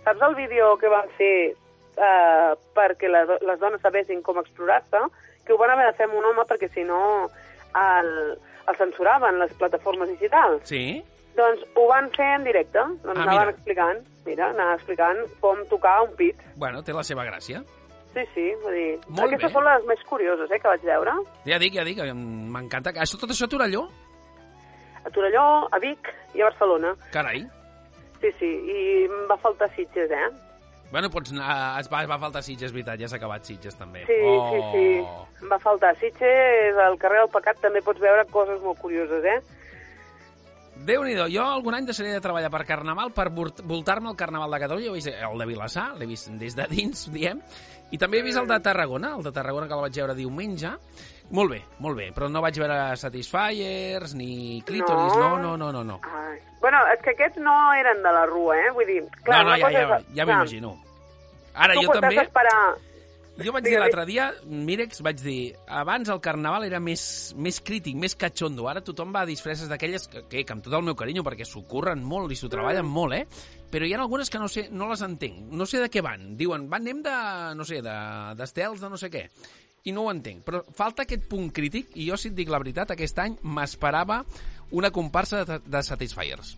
Saps 0.05 0.21
el 0.23 0.35
vídeo 0.37 0.77
que 0.79 0.87
van 0.87 1.09
fer 1.17 1.51
uh, 1.99 2.53
perquè 2.77 3.09
la, 3.11 3.25
les 3.27 3.59
dones 3.59 3.81
sabessin 3.83 4.21
com 4.23 4.39
explorar-se? 4.39 5.01
Que 5.45 5.53
ho 5.53 5.57
van 5.59 5.73
haver 5.73 5.89
de 5.89 5.97
fer 5.97 6.07
amb 6.07 6.15
un 6.21 6.29
home 6.29 6.45
perquè 6.47 6.69
si 6.71 6.85
no 6.87 7.01
el, 7.75 8.11
el 8.69 8.77
censuraven 8.79 9.39
les 9.41 9.51
plataformes 9.59 10.07
digitals. 10.15 10.63
Sí? 10.69 11.01
Doncs 11.35 11.61
ho 11.75 11.87
van 11.91 12.07
fer 12.15 12.29
en 12.37 12.47
directe, 12.47 12.79
doncs 13.03 13.19
Ah, 13.19 13.25
anaven 13.25 13.35
mira. 13.49 13.51
explicant, 13.57 13.99
mira, 14.25 14.49
anaven 14.53 14.73
explicant 14.79 15.19
com 15.43 15.59
tocar 15.69 15.97
un 16.07 16.15
pit. 16.15 16.39
Bueno, 16.55 16.81
té 16.83 16.95
la 16.95 17.03
seva 17.03 17.25
gràcia. 17.27 17.61
Sí, 18.13 18.25
sí, 18.33 18.45
vull 18.63 18.73
dir... 18.73 18.91
Molt 19.07 19.27
aquestes 19.27 19.51
bé. 19.51 19.53
són 19.53 19.65
les 19.67 19.87
més 19.89 20.03
curioses, 20.09 20.49
eh, 20.49 20.59
que 20.59 20.71
vaig 20.71 20.85
veure. 20.87 21.13
Ja 21.45 21.59
dic, 21.61 21.75
ja 21.77 21.85
dic, 21.85 22.01
m'encanta. 22.09 22.93
Això, 23.05 23.19
tot 23.21 23.33
això 23.35 23.45
a 23.45 23.53
Torelló? 23.53 23.85
A 25.05 25.13
Torelló, 25.15 25.45
a 25.71 25.79
Vic 25.83 26.09
i 26.33 26.41
a 26.41 26.49
Barcelona. 26.49 26.95
Carai. 27.13 27.45
Sí, 28.19 28.31
sí, 28.39 28.49
i 28.49 28.79
em 29.05 29.27
va 29.29 29.37
faltar 29.39 29.69
Sitges, 29.75 30.11
eh? 30.11 30.29
Bueno, 30.91 31.11
pots 31.13 31.31
anar... 31.31 31.53
Es 31.79 31.87
va, 31.91 32.01
es 32.03 32.09
va 32.09 32.17
faltar 32.19 32.41
Sitges, 32.43 32.73
veritat, 32.73 32.97
ja 32.99 33.07
s'ha 33.07 33.19
acabat 33.21 33.45
Sitges, 33.45 33.77
també. 33.77 34.03
Sí, 34.09 34.17
oh. 34.25 34.49
sí, 34.49 34.59
sí. 34.73 35.43
Em 35.43 35.53
va 35.53 35.61
faltar 35.61 35.93
Sitges, 36.01 36.81
al 36.81 36.97
carrer 36.99 37.21
del 37.21 37.31
Pecat 37.37 37.61
també 37.61 37.83
pots 37.85 38.01
veure 38.01 38.25
coses 38.33 38.59
molt 38.65 38.81
curioses, 38.81 39.23
eh? 39.23 39.39
Déu-n'hi-do, 40.85 41.25
jo 41.27 41.43
algun 41.43 41.75
any 41.75 41.87
deixaré 41.89 42.13
de 42.15 42.21
treballar 42.23 42.49
per 42.53 42.63
Carnaval 42.67 43.11
per 43.15 43.27
voltar-me 43.33 44.09
al 44.09 44.17
Carnaval 44.19 44.55
de 44.55 44.59
Catalunya. 44.63 44.89
He 44.91 44.95
vist 44.95 45.11
el 45.11 45.41
de 45.41 45.47
Vilassar, 45.49 45.89
l'he 45.99 46.07
vist 46.07 46.31
des 46.39 46.55
de 46.55 46.67
dins, 46.71 47.05
diem, 47.11 47.41
i 47.91 47.99
també 47.99 48.19
he 48.19 48.25
vist 48.25 48.39
el 48.39 48.47
de 48.47 48.59
Tarragona, 48.63 49.15
el 49.17 49.25
de 49.25 49.33
Tarragona 49.35 49.67
que 49.67 49.75
el 49.75 49.83
vaig 49.85 49.99
veure 50.01 50.15
diumenge. 50.17 50.71
Molt 51.35 51.51
bé, 51.53 51.59
molt 51.83 51.99
bé, 51.99 52.09
però 52.15 52.29
no 52.31 52.41
vaig 52.41 52.57
veure 52.57 52.79
Satisfiers 52.97 54.15
ni 54.17 54.61
Clitoris, 54.65 55.17
no, 55.19 55.35
no, 55.37 55.55
no, 55.57 55.71
no. 55.75 55.83
no. 55.83 55.99
Ai. 56.09 56.39
Bueno, 56.59 56.81
és 56.93 57.01
que 57.03 57.13
aquests 57.13 57.39
no 57.43 57.55
eren 57.77 58.01
de 58.03 58.11
la 58.15 58.25
rua, 58.27 58.57
eh? 58.59 58.71
Vull 58.75 58.87
dir, 58.89 59.01
clar, 59.23 59.43
no, 59.43 59.51
no, 59.51 59.57
ja, 59.57 59.67
cosa 59.67 59.83
ja, 59.83 59.99
ja 60.15 60.25
m'imagino. 60.27 60.73
Ara, 61.53 61.75
Tu 61.75 61.85
jo 61.85 61.95
també... 61.95 62.17
esperar... 62.23 62.61
Jo 63.45 63.51
vaig 63.53 63.63
dir 63.63 63.69
Digue-li. 63.71 63.79
l'altre 63.83 64.05
dia, 64.05 64.25
Mirex, 64.45 65.01
vaig 65.05 65.19
dir, 65.21 65.55
abans 65.67 66.09
el 66.09 66.19
carnaval 66.19 66.65
era 66.65 66.79
més, 66.79 67.33
més 67.37 67.61
crític, 67.61 67.95
més 67.95 68.15
catxondo. 68.19 68.67
Ara 68.67 68.81
tothom 68.83 69.13
va 69.15 69.21
a 69.21 69.25
disfresses 69.29 69.69
d'aquelles 69.69 70.07
que, 70.11 70.23
que, 70.27 70.43
que 70.45 70.53
amb 70.53 70.63
tot 70.65 70.73
el 70.73 70.83
meu 70.83 70.95
carinyo, 70.95 71.23
perquè 71.23 71.45
s'ho 71.47 71.61
curren 71.67 72.03
molt 72.03 72.31
i 72.31 72.35
s'ho 72.35 72.49
treballen 72.51 72.85
Mm. 72.85 72.91
molt, 72.91 73.13
eh? 73.13 73.25
Però 73.71 73.85
hi 73.85 73.93
ha 73.93 73.99
algunes 74.01 74.29
que 74.29 74.39
no 74.39 74.47
sé, 74.47 74.67
no 74.71 74.89
les 74.89 75.01
entenc. 75.01 75.51
No 75.51 75.65
sé 75.65 75.79
de 75.79 75.89
què 75.89 76.01
van. 76.01 76.35
Diuen, 76.37 76.69
van, 76.69 76.81
anem 76.81 77.01
de, 77.03 77.15
no 77.55 77.63
sé, 77.65 77.81
de- 77.81 78.35
d'estels, 78.35 78.79
de, 78.79 78.85
de 78.87 78.89
no 78.89 78.97
sé 78.97 79.09
què. 79.09 79.27
I 79.85 79.91
no 79.93 80.03
ho 80.03 80.11
entenc. 80.11 80.43
Però 80.43 80.63
falta 80.75 81.03
aquest 81.03 81.27
punt 81.29 81.51
crític, 81.55 81.93
i 81.95 82.09
jo, 82.09 82.17
si 82.17 82.27
et 82.29 82.35
dic 82.35 82.49
la 82.49 82.59
veritat, 82.59 82.91
aquest 82.91 83.17
any 83.19 83.37
m'esperava 83.43 84.23
una 84.71 84.91
comparsa 84.91 85.45
de, 85.45 85.59
de 85.65 85.83
Satisfiers. 85.83 86.57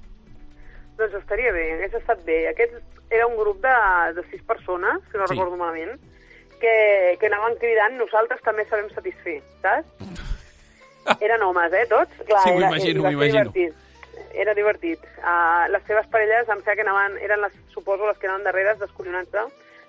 Doncs 0.97 1.13
estaria 1.19 1.51
bé, 1.53 1.67
hagués 1.75 1.93
estat 2.01 2.23
bé. 2.25 2.47
Aquest 2.49 2.73
era 3.11 3.27
un 3.27 3.35
grup 3.37 3.61
de, 3.61 3.75
de 4.15 4.23
sis 4.31 4.41
persones, 4.43 5.01
si 5.11 5.17
no 5.17 5.27
Sí. 5.27 5.35
recordo 5.35 5.57
malament, 5.57 5.99
que, 6.61 7.17
que 7.19 7.27
anaven 7.27 7.57
cridant 7.61 7.97
nosaltres 7.99 8.41
també 8.45 8.63
sabem 8.69 8.89
satisfer, 8.95 9.39
saps? 9.61 9.87
Eren 11.25 11.41
homes, 11.43 11.73
eh, 11.73 11.87
tots? 11.89 12.13
Clar, 12.27 12.43
Sí, 12.45 12.51
m'ho 12.53 12.61
imagino, 12.67 13.03
m'ho 13.03 13.11
imagino. 13.17 13.49
Divertit. 13.51 13.87
Era 14.37 14.53
divertit. 14.55 15.01
Uh, 15.19 15.65
les 15.73 15.83
seves 15.89 16.05
parelles, 16.13 16.45
em 16.47 16.61
sembla 16.61 16.75
que 16.77 16.85
anaven, 16.85 17.17
eren 17.25 17.41
les, 17.43 17.55
suposo, 17.73 18.05
les 18.07 18.19
que 18.21 18.29
anaven 18.29 18.45
darreres 18.47 18.77
descollonant-se 18.79 19.43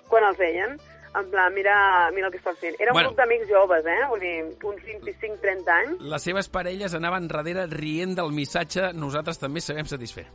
quan 0.09 0.25
els 0.27 0.37
veien. 0.41 0.73
En 1.13 1.27
plan, 1.29 1.53
mira, 1.53 1.75
mira 2.11 2.25
el 2.27 2.33
que 2.33 2.39
estan 2.41 2.55
fent. 2.57 2.73
Era 2.81 2.89
un 2.91 2.97
Bueno. 2.97 3.09
grup 3.11 3.19
d'amics 3.21 3.45
joves, 3.47 3.85
eh? 3.85 3.99
Vull 4.09 4.19
dir, 4.23 4.31
uns 4.65 4.81
25-30 4.81 5.69
anys. 5.75 6.01
Les 6.01 6.23
seves 6.25 6.49
parelles 6.49 6.95
anaven 6.97 7.27
darrere 7.29 7.67
rient 7.69 8.15
del 8.17 8.31
missatge 8.33 8.89
«Nosaltres 8.97 9.37
també 9.39 9.61
sabem 9.61 9.85
satisfer». 9.85 10.25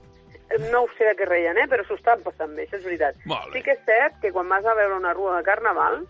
No 0.71 0.85
ho 0.85 0.89
sé 0.97 1.05
de 1.05 1.17
què 1.19 1.27
reien, 1.29 1.59
eh? 1.59 1.67
però 1.69 1.83
s'ho 1.85 1.99
estan 1.99 2.23
passant 2.25 2.55
bé, 2.57 2.65
això 2.65 2.79
és 2.79 2.85
veritat. 2.87 3.19
Sí 3.53 3.61
que 3.67 3.75
és 3.75 3.83
cert 3.85 4.15
que 4.23 4.31
quan 4.33 4.49
vas 4.49 4.65
a 4.65 4.73
veure 4.79 4.95
una 4.97 5.13
rua 5.13 5.35
de 5.37 5.43
carnaval, 5.45 6.07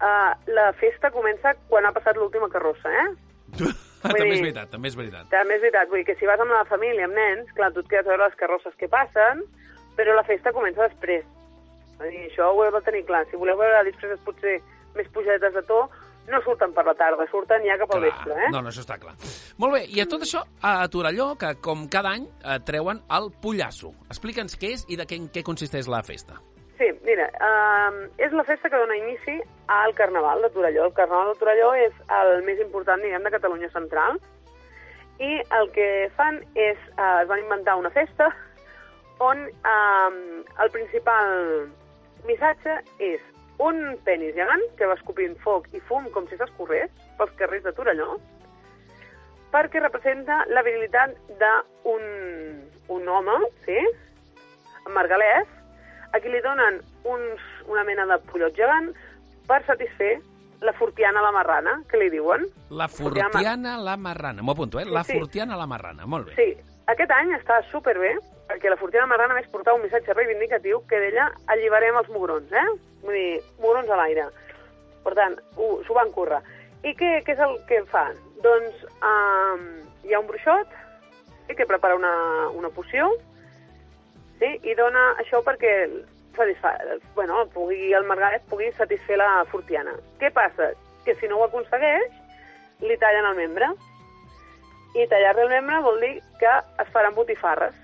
uh, 0.00 0.32
la 0.54 0.70
festa 0.80 1.10
comença 1.14 1.54
quan 1.70 1.86
ha 1.88 1.92
passat 1.96 2.16
l'última 2.16 2.48
carrossa, 2.52 2.90
eh? 2.90 3.08
també 4.06 4.22
dir- 4.22 4.32
és 4.36 4.40
veritat, 4.44 4.70
també 4.70 4.88
és 4.92 4.96
veritat. 4.98 5.28
També 5.32 5.56
és 5.58 5.62
veritat, 5.64 5.88
vull 5.90 6.02
dir 6.02 6.08
que 6.10 6.18
si 6.20 6.26
vas 6.28 6.40
amb 6.40 6.52
la 6.54 6.64
família, 6.70 7.06
amb 7.08 7.16
nens, 7.18 7.50
clar, 7.56 7.72
tu 7.74 7.80
et 7.84 7.88
quedes 7.90 8.06
a 8.06 8.12
veure 8.14 8.28
les 8.28 8.38
carrosses 8.40 8.74
que 8.80 8.88
passen, 8.92 9.44
però 9.96 10.14
la 10.14 10.24
festa 10.28 10.52
comença 10.52 10.86
després. 10.88 11.24
Vull 11.98 12.10
dir, 12.12 12.26
això 12.30 12.50
ho 12.52 12.64
heu 12.64 12.72
de 12.74 12.82
tenir 12.84 13.04
clar. 13.08 13.24
Si 13.30 13.38
voleu 13.40 13.56
veure 13.56 13.84
disfresses 13.88 14.20
potser 14.26 14.58
més 14.96 15.08
pujadetes 15.14 15.54
de 15.56 15.62
to, 15.68 15.78
no 16.26 16.40
surten 16.42 16.72
per 16.74 16.82
la 16.84 16.92
tarda, 16.98 17.22
surten 17.30 17.62
ja 17.64 17.76
cap 17.78 17.92
al 17.94 18.00
vespre, 18.02 18.34
eh? 18.34 18.48
No, 18.50 18.58
no, 18.60 18.68
això 18.72 18.82
està 18.82 18.96
clar. 18.98 19.12
Molt 19.62 19.76
bé, 19.76 19.84
i 19.94 20.00
a 20.02 20.06
tot 20.10 20.24
això, 20.26 20.40
a 20.60 20.72
Torelló, 20.90 21.30
que 21.38 21.52
com 21.62 21.84
cada 21.88 22.10
any 22.18 22.24
eh, 22.42 22.58
treuen 22.66 22.98
el 23.14 23.30
Pollasso. 23.40 23.92
Explica'ns 24.10 24.58
què 24.58 24.72
és 24.74 24.84
i 24.90 24.98
de 24.98 25.06
què, 25.06 25.16
en 25.22 25.28
què 25.32 25.44
consisteix 25.46 25.86
la 25.88 26.02
festa. 26.02 26.40
Mira, 27.06 27.28
uh, 27.38 28.06
és 28.18 28.32
la 28.34 28.42
festa 28.42 28.66
que 28.66 28.78
dona 28.80 28.96
inici 28.98 29.36
al 29.70 29.94
Carnaval 29.94 30.42
de 30.42 30.50
Torelló. 30.50 30.88
El 30.88 30.94
Carnaval 30.96 31.32
de 31.32 31.38
Torelló 31.38 31.68
és 31.78 31.94
el 32.18 32.42
més 32.42 32.58
important, 32.64 32.98
diguem, 33.02 33.22
de 33.22 33.30
Catalunya 33.30 33.70
Central. 33.70 34.18
I 35.22 35.38
el 35.60 35.70
que 35.76 35.86
fan 36.16 36.40
és, 36.58 36.80
uh, 36.96 37.22
es 37.22 37.28
van 37.30 37.44
inventar 37.44 37.76
una 37.78 37.94
festa 37.94 38.32
on 39.22 39.46
uh, 39.46 40.10
el 40.60 40.72
principal 40.74 41.30
missatge 42.26 42.74
és 42.98 43.22
un 43.62 43.94
penis 44.04 44.34
gegant 44.36 44.64
que 44.76 44.88
va 44.90 44.98
escopint 44.98 45.38
foc 45.44 45.70
i 45.72 45.80
fum 45.88 46.10
com 46.12 46.26
si 46.28 46.36
s'escorrés 46.36 46.90
pels 47.16 47.32
carrers 47.38 47.64
de 47.64 47.72
Torelló 47.72 48.18
perquè 49.54 49.80
representa 49.80 50.42
la 50.50 50.66
virilitat 50.66 51.14
d'un 51.40 52.04
un 52.92 53.08
home, 53.08 53.38
sí, 53.64 53.78
margalès, 54.94 55.48
a 56.12 56.20
qui 56.20 56.30
li 56.30 56.42
donen 56.44 56.78
uns, 57.06 57.40
una 57.68 57.84
mena 57.84 58.06
de 58.06 58.18
pollot 58.30 58.54
gegant 58.56 58.92
per 59.46 59.60
satisfer 59.66 60.18
la 60.60 60.72
fortiana 60.72 61.20
la 61.22 61.30
marrana, 61.32 61.82
que 61.90 61.98
li 62.00 62.08
diuen. 62.10 62.46
La 62.70 62.88
Fortiana- 62.88 63.30
Fortiana 63.30 63.76
la 63.78 63.96
Marrana. 63.96 64.42
M'ho 64.42 64.52
apunto, 64.52 64.80
eh? 64.80 64.86
La 64.86 65.04
Sí. 65.04 65.18
Fortiana 65.18 65.56
la 65.56 65.66
Marrana. 65.66 66.06
Molt 66.06 66.26
bé. 66.30 66.34
Sí, 66.34 66.56
aquest 66.86 67.10
any 67.12 67.30
està 67.36 67.60
superbé, 67.70 68.14
perquè 68.48 68.70
la 68.70 68.76
fortiana 68.78 69.06
marrana 69.06 69.34
més 69.34 69.46
portava 69.48 69.76
un 69.76 69.82
missatge 69.82 70.14
reivindicatiu 70.14 70.80
que 70.88 70.98
d'ella 70.98 71.30
alliberem 71.48 71.96
els 71.98 72.08
mugrons, 72.08 72.50
eh? 72.52 72.64
Vull 73.02 73.14
dir, 73.14 73.40
mugrons 73.60 73.90
a 73.90 73.96
l'aire. 73.96 74.28
Per 75.04 75.14
tant, 75.14 75.36
ho- 75.56 75.82
s'ho 75.84 75.94
van 75.94 76.10
currar. 76.12 76.42
I 76.82 76.94
què, 76.94 77.22
què 77.26 77.32
és 77.34 77.38
el 77.38 77.58
que 77.66 77.82
fan? 77.92 78.16
Doncs 78.42 78.84
um, 79.02 79.62
hi 80.04 80.14
ha 80.14 80.20
un 80.20 80.26
bruixot 80.26 80.68
que 81.56 81.66
prepara 81.66 81.94
una, 81.96 82.48
una 82.54 82.68
poció 82.70 83.10
sí, 84.38 84.48
i 84.62 84.74
dona 84.74 85.14
això 85.22 85.42
perquè 85.44 85.88
satisfa, 86.36 86.74
bueno, 87.14 87.46
pugui, 87.54 87.92
el 87.92 88.04
Margaret 88.04 88.42
pugui 88.50 88.70
satisfer 88.76 89.18
la 89.18 89.44
Fortiana. 89.50 89.92
Què 90.20 90.30
passa? 90.32 90.70
Que 91.04 91.14
si 91.16 91.28
no 91.28 91.38
ho 91.40 91.44
aconsegueix, 91.48 92.12
li 92.80 92.96
tallen 92.98 93.26
el 93.32 93.36
membre. 93.36 93.68
I 94.96 95.06
tallar-li 95.10 95.42
el 95.44 95.50
membre 95.52 95.80
vol 95.84 96.00
dir 96.00 96.14
que 96.40 96.52
es 96.82 96.88
faran 96.94 97.14
botifarres 97.14 97.74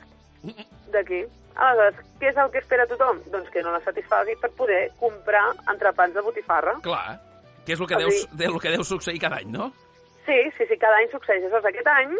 d'aquí. 0.93 1.25
Aleshores, 1.55 1.99
què 2.21 2.31
és 2.31 2.39
el 2.41 2.51
que 2.51 2.63
espera 2.63 2.87
tothom? 2.89 3.19
Doncs 3.31 3.51
que 3.53 3.61
no 3.63 3.73
la 3.75 3.81
satisfagui 3.85 4.37
per 4.41 4.49
poder 4.57 4.87
comprar 5.01 5.51
entrepans 5.69 6.15
de 6.17 6.23
botifarra. 6.25 6.79
Clar, 6.83 7.19
que 7.67 7.75
és 7.75 7.81
el 7.81 7.87
que, 7.87 7.97
O 7.97 7.99
deu, 8.01 8.11
sigui- 8.11 8.47
el 8.49 8.61
que 8.61 8.71
deu 8.73 8.85
succeir 8.85 9.21
cada 9.21 9.37
any, 9.43 9.51
no? 9.53 9.73
Sí, 10.25 10.39
sí, 10.57 10.65
sí, 10.71 10.79
cada 10.79 10.97
any 10.97 11.11
succeeix. 11.13 11.43
Aleshores, 11.45 11.67
aquest 11.69 11.87
any, 11.93 12.17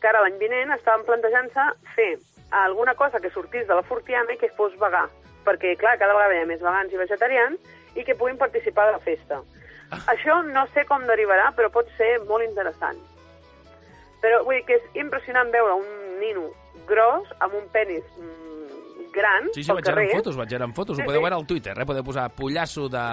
que 0.00 0.06
ara 0.06 0.20
l'any 0.22 0.38
vinent, 0.38 0.70
estàvem 0.76 1.04
plantejant-se 1.08 1.64
fer 1.96 2.12
alguna 2.50 2.94
cosa 2.94 3.18
que 3.20 3.30
sortís 3.34 3.66
de 3.66 3.74
la 3.74 3.82
Fortiana 3.82 4.32
i 4.32 4.38
que 4.38 4.48
fos 4.56 4.72
vegà. 4.78 5.08
Perquè, 5.46 5.76
clar, 5.80 5.96
cada 6.00 6.14
vegada 6.16 6.34
hi 6.34 6.42
ha 6.42 6.48
més 6.50 6.60
vegans 6.60 6.92
i 6.92 7.00
vegetarians 7.00 7.58
i 7.96 8.04
que 8.04 8.14
puguin 8.18 8.36
participar 8.40 8.86
de 8.88 8.96
la 8.98 9.04
festa. 9.04 9.40
Això 10.12 10.42
no 10.44 10.66
sé 10.74 10.84
com 10.84 11.06
derivarà, 11.08 11.52
però 11.56 11.70
pot 11.72 11.88
ser 11.96 12.18
molt 12.28 12.44
interessant. 12.44 12.98
Però 14.20 14.42
vull 14.44 14.58
dir 14.58 14.64
que 14.68 14.76
és 14.76 14.98
impressionant 15.00 15.50
veure 15.54 15.78
un 15.78 16.18
nino 16.20 16.48
gros 16.88 17.28
amb 17.44 17.54
un 17.54 17.68
penis 17.72 18.02
mm, 18.18 19.06
gran 19.14 19.46
Sí, 19.54 19.62
sí, 19.62 19.70
pel 19.70 19.82
carrer. 19.86 20.08
fotos, 20.16 20.36
vaig 20.36 20.50
veure 20.50 20.68
fotos. 20.74 20.96
Sí, 20.98 21.02
Ho 21.02 21.06
podeu 21.06 21.20
sí. 21.20 21.24
veure 21.24 21.38
al 21.38 21.46
Twitter, 21.46 21.76
eh? 21.78 21.86
Podeu 21.86 22.04
posar 22.04 22.28
pollasso 22.34 22.88
de 22.92 23.04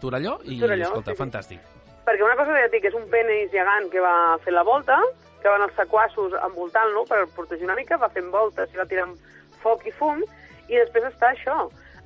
Torelló 0.00 0.38
i, 0.44 0.58
Torelló, 0.60 0.88
escolta, 0.90 1.12
sí, 1.12 1.16
sí. 1.16 1.22
fantàstic. 1.22 1.60
Perquè 2.04 2.24
una 2.24 2.36
cosa 2.36 2.52
que 2.52 2.64
ja 2.66 2.72
dic, 2.72 2.84
és 2.90 2.96
un 2.98 3.06
penis 3.12 3.52
gegant 3.52 3.86
que 3.92 4.00
va 4.02 4.36
fer 4.44 4.52
la 4.52 4.64
volta, 4.66 4.98
que 5.40 5.48
van 5.52 5.62
els 5.64 5.76
sequassos 5.76 6.34
envoltant-lo 6.40 7.04
per 7.08 7.22
protegir 7.36 7.64
una 7.68 7.76
mica, 7.78 7.96
va 8.00 8.08
fent 8.12 8.30
voltes 8.32 8.72
i 8.74 8.80
va 8.80 8.84
tirant 8.88 9.14
foc 9.62 9.86
i 9.88 9.92
fum, 9.92 10.20
i 10.68 10.78
després 10.80 11.06
està 11.10 11.32
això, 11.32 11.56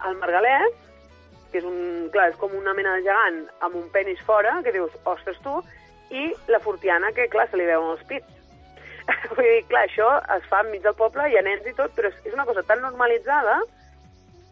el 0.07 0.19
margalès, 0.21 0.77
que 1.53 1.61
és, 1.61 1.67
un, 1.67 2.09
clar, 2.13 2.29
és 2.33 2.41
com 2.41 2.53
una 2.57 2.75
mena 2.77 2.97
de 2.97 3.07
gegant 3.07 3.39
amb 3.65 3.79
un 3.81 3.87
penis 3.95 4.21
fora, 4.27 4.59
que 4.65 4.75
dius, 4.75 4.93
ostres 5.09 5.39
tu, 5.45 5.61
i 6.11 6.29
la 6.53 6.61
fortiana, 6.65 7.13
que 7.17 7.29
clar, 7.33 7.49
se 7.49 7.61
li 7.61 7.69
veuen 7.69 7.95
els 7.95 8.05
pits. 8.09 8.35
Vull 9.33 9.45
dir, 9.45 9.65
clar, 9.71 9.87
això 9.87 10.11
es 10.37 10.47
fa 10.51 10.63
enmig 10.65 10.85
del 10.85 10.97
poble, 10.99 11.29
hi 11.29 11.39
ha 11.39 11.45
nens 11.45 11.67
i 11.69 11.75
tot, 11.77 11.95
però 11.97 12.13
és 12.13 12.35
una 12.35 12.47
cosa 12.49 12.65
tan 12.69 12.83
normalitzada 12.85 13.61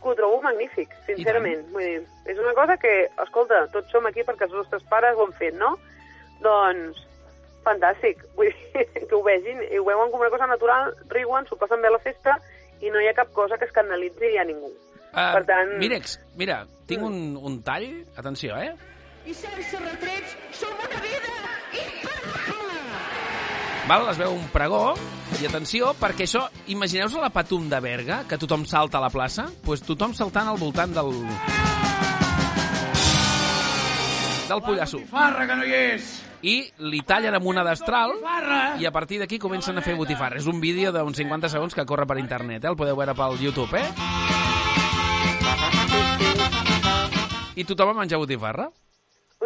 que 0.03 0.09
ho 0.13 0.15
trobo 0.17 0.41
magnífic, 0.45 0.93
sincerament. 1.09 1.67
Vull 1.75 1.85
dir, 1.85 2.01
és 2.33 2.41
una 2.41 2.55
cosa 2.57 2.79
que, 2.81 2.95
escolta, 3.27 3.67
tots 3.75 3.93
som 3.93 4.09
aquí 4.09 4.25
perquè 4.25 4.49
els 4.49 4.57
nostres 4.57 4.85
pares 4.91 5.17
ho 5.17 5.29
han 5.29 5.37
fet, 5.37 5.57
no? 5.61 5.75
Doncs, 6.45 7.03
fantàstic. 7.67 8.23
Vull 8.39 8.53
dir, 8.53 8.87
que 9.09 9.15
ho 9.17 9.23
vegin 9.27 9.65
i 9.69 9.81
ho 9.81 9.85
veuen 9.89 10.13
com 10.13 10.25
una 10.25 10.33
cosa 10.33 10.49
natural, 10.49 10.95
riuen, 11.13 11.49
s'ho 11.49 11.61
passen 11.61 11.85
bé 11.85 11.93
a 11.93 11.99
la 11.99 12.05
festa 12.05 12.41
i 12.83 12.93
no 12.93 13.01
hi 13.01 13.09
ha 13.11 13.17
cap 13.17 13.33
cosa 13.37 13.59
que 13.59 13.69
escandalitzi 13.69 14.37
a 14.41 14.45
ningú. 14.49 14.73
Uh, 15.17 15.33
per 15.33 15.45
tant... 15.49 15.77
Mirex, 15.81 16.19
mira, 16.37 16.61
tinc 16.89 17.05
un, 17.07 17.37
un 17.41 17.61
tall, 17.65 17.87
atenció, 18.21 18.59
eh? 18.61 18.75
I 19.27 19.35
sense 19.35 19.81
retrets 19.81 20.37
som 20.55 20.75
una 20.77 21.01
vida 21.03 21.33
impecable! 21.73 22.77
Val, 23.87 24.09
es 24.11 24.21
veu 24.21 24.35
un 24.35 24.45
pregó, 24.53 24.83
i 25.41 25.47
atenció, 25.49 25.95
perquè 26.01 26.27
això, 26.27 26.47
imagineu-vos 26.73 27.23
la 27.23 27.33
Patum 27.35 27.69
de 27.71 27.81
Berga, 27.83 28.23
que 28.29 28.39
tothom 28.41 28.67
salta 28.69 29.01
a 29.01 29.05
la 29.07 29.11
plaça? 29.15 29.49
Doncs 29.49 29.65
pues 29.67 29.83
tothom 29.87 30.15
saltant 30.15 30.53
al 30.53 30.61
voltant 30.61 30.95
del... 30.97 31.13
del 34.47 34.65
pollasso. 34.69 35.03
Farra, 35.11 35.47
que 35.49 35.59
no 35.59 35.67
hi 35.67 35.77
és! 35.81 36.26
I 36.43 36.57
li 36.91 37.01
tallen 37.07 37.35
amb 37.39 37.47
una 37.49 37.65
destral 37.65 38.13
i 38.81 38.87
a 38.87 38.93
partir 38.93 39.19
d'aquí 39.21 39.39
comencen 39.41 39.79
a 39.79 39.85
fer 39.85 39.95
botifarra. 39.97 40.37
És 40.37 40.49
un 40.51 40.61
vídeo 40.61 40.93
d'uns 40.93 41.17
50 41.17 41.49
segons 41.53 41.75
que 41.75 41.87
corre 41.89 42.07
per 42.07 42.19
internet, 42.21 42.65
eh? 42.65 42.73
El 42.73 42.77
podeu 42.77 42.97
veure 42.99 43.15
pel 43.17 43.39
YouTube, 43.41 43.81
eh? 43.81 43.89
I 47.57 47.65
tothom 47.65 47.95
a 47.95 48.01
menjar 48.03 48.21
botifarra? 48.21 48.69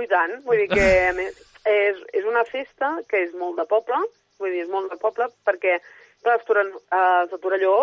I 0.00 0.06
tant, 0.10 0.40
vull 0.46 0.58
dir 0.58 0.68
que 0.70 0.88
a 1.06 1.12
més, 1.14 1.36
és, 1.68 1.98
és 2.16 2.26
una 2.26 2.42
festa 2.48 2.96
que 3.08 3.20
és 3.26 3.34
molt 3.38 3.58
de 3.60 3.66
poble, 3.70 3.98
vull 4.40 4.50
dir, 4.50 4.64
és 4.64 4.70
molt 4.72 4.90
de 4.90 4.98
poble, 4.98 5.28
perquè 5.46 5.78
clar, 6.24 6.38
els, 6.38 6.46
Toren, 6.48 6.72
els 6.96 7.30
de 7.30 7.38
Torelló 7.42 7.74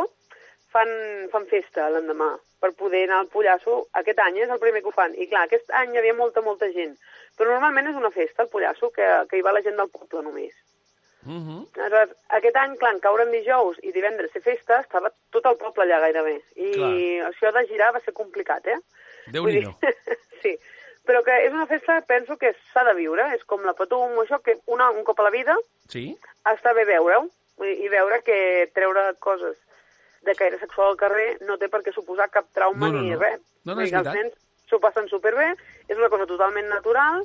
fan, 0.73 0.91
fan 1.31 1.47
festa 1.51 1.87
l'endemà 1.93 2.33
per 2.59 2.73
poder 2.73 3.05
anar 3.05 3.21
al 3.21 3.31
Pollasso. 3.31 3.85
Aquest 3.99 4.19
any 4.23 4.41
és 4.43 4.51
el 4.51 4.59
primer 4.61 4.81
que 4.81 4.91
ho 4.91 4.95
fan. 4.95 5.13
I 5.15 5.27
clar, 5.29 5.45
aquest 5.45 5.71
any 5.77 5.93
hi 5.93 6.01
havia 6.01 6.17
molta, 6.17 6.41
molta 6.45 6.69
gent. 6.73 6.95
Però 7.37 7.51
normalment 7.51 7.87
és 7.91 7.95
una 7.95 8.09
festa, 8.11 8.43
el 8.43 8.49
Pollasso, 8.49 8.89
que, 8.91 9.05
que 9.29 9.37
hi 9.37 9.41
va 9.45 9.51
la 9.53 9.61
gent 9.61 9.77
del 9.77 9.89
poble 9.93 10.23
només. 10.25 10.53
Uh 11.27 11.33
-huh. 11.33 11.59
Aleshores, 11.75 12.15
aquest 12.29 12.55
any, 12.55 12.77
clar, 12.77 12.93
en 12.93 12.99
caure 12.99 13.23
en 13.23 13.31
dijous 13.31 13.77
i 13.83 13.91
divendres 13.91 14.31
ser 14.31 14.41
festa, 14.41 14.79
estava 14.79 15.11
tot 15.31 15.45
el 15.45 15.57
poble 15.57 15.83
allà 15.83 15.99
gairebé. 15.99 16.41
I 16.55 16.71
Clar. 16.73 16.91
això 17.31 17.51
de 17.53 17.67
girar 17.67 17.93
va 17.93 17.99
ser 17.99 18.13
complicat, 18.13 18.65
eh? 18.67 18.79
Vull 19.33 19.51
dir, 19.51 19.63
Déu-n'hi-do. 19.63 19.77
sí, 20.41 20.57
però 21.05 21.23
que 21.23 21.45
és 21.45 21.51
una 21.53 21.65
festa 21.67 21.99
que 21.99 22.05
penso 22.07 22.37
que 22.37 22.53
s'ha 22.73 22.83
de 22.83 22.93
viure, 22.93 23.33
és 23.35 23.43
com 23.43 23.61
la 23.65 23.73
Patum 23.73 24.17
o 24.17 24.23
això, 24.23 24.41
que 24.41 24.57
una, 24.67 24.89
un 24.91 25.03
cop 25.03 25.19
a 25.19 25.23
la 25.23 25.29
vida 25.29 25.55
Sí? 25.89 26.17
està 26.45 26.73
bé 26.73 26.85
veure-ho 26.85 27.29
dir, 27.59 27.73
i 27.85 27.89
veure 27.89 28.21
que 28.23 28.69
treure 28.73 29.13
coses 29.19 29.57
de 30.21 30.33
caire 30.35 30.59
sexual 30.59 30.89
al 30.89 30.97
carrer 30.97 31.37
no 31.41 31.57
té 31.57 31.67
per 31.69 31.81
què 31.83 31.93
suposar 31.93 32.29
cap 32.29 32.45
trauma 32.53 32.87
No, 32.87 32.93
no, 32.93 33.01
ni 33.01 33.11
no. 33.11 33.19
res. 33.19 33.39
No, 33.65 33.75
no, 33.75 33.81
és 33.81 33.89
dir 33.89 33.91
que 33.91 33.97
els 33.97 34.07
veritat. 34.07 34.13
nens 34.13 34.33
s'ho 34.69 34.79
passen 34.79 35.07
superbé, 35.07 35.55
és 35.87 35.97
una 35.97 36.09
cosa 36.13 36.27
totalment 36.29 36.69
natural 36.69 37.23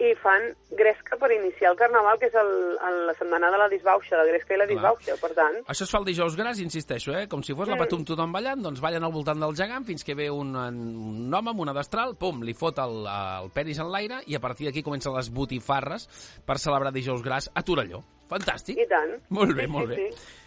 i 0.00 0.14
fan 0.16 0.46
gresca 0.72 1.18
per 1.20 1.28
iniciar 1.34 1.74
el 1.74 1.76
carnaval, 1.76 2.16
que 2.18 2.30
és 2.30 2.36
el, 2.40 2.50
el, 2.88 2.94
la 3.10 3.14
setmana 3.18 3.50
de 3.52 3.58
la 3.60 3.66
disbauxa, 3.68 4.16
la 4.16 4.24
gresca 4.24 4.54
i 4.56 4.58
la 4.60 4.66
disbauxa, 4.68 5.16
per 5.20 5.28
tant... 5.36 5.58
Això 5.68 5.84
es 5.84 5.92
fa 5.92 6.00
el 6.00 6.06
dijous 6.08 6.38
gras, 6.38 6.62
insisteixo, 6.64 7.12
eh? 7.18 7.26
Com 7.28 7.44
si 7.44 7.52
fos 7.56 7.68
la. 7.68 7.76
Patum 7.80 8.06
tothom 8.08 8.32
ballant, 8.32 8.64
doncs 8.64 8.80
ballen 8.80 9.04
al 9.04 9.12
voltant 9.12 9.44
del 9.44 9.52
gegant 9.58 9.84
fins 9.84 10.06
que 10.06 10.16
ve 10.16 10.30
un, 10.32 10.54
un 10.56 11.36
home 11.36 11.52
amb 11.52 11.64
una 11.66 11.76
destral, 11.76 12.16
pum, 12.16 12.40
li 12.48 12.56
fot 12.56 12.80
el, 12.80 13.04
el 13.12 13.52
penis 13.52 13.82
en 13.84 13.92
l'aire 13.92 14.22
i 14.24 14.38
a 14.38 14.40
partir 14.40 14.70
d'aquí 14.70 14.84
comencen 14.86 15.12
les 15.16 15.28
botifarres 15.36 16.08
per 16.48 16.56
celebrar 16.56 16.96
dijous 16.96 17.20
gras 17.20 17.52
a 17.52 17.64
Torelló. 17.66 18.00
Fantàstic. 18.32 18.80
I 18.80 18.88
tant. 18.88 19.18
Molt 19.36 19.52
bé, 19.52 19.68
Sí, 19.68 19.74
molt 19.76 19.92
bé. 19.92 20.00
Sí. 20.00 20.38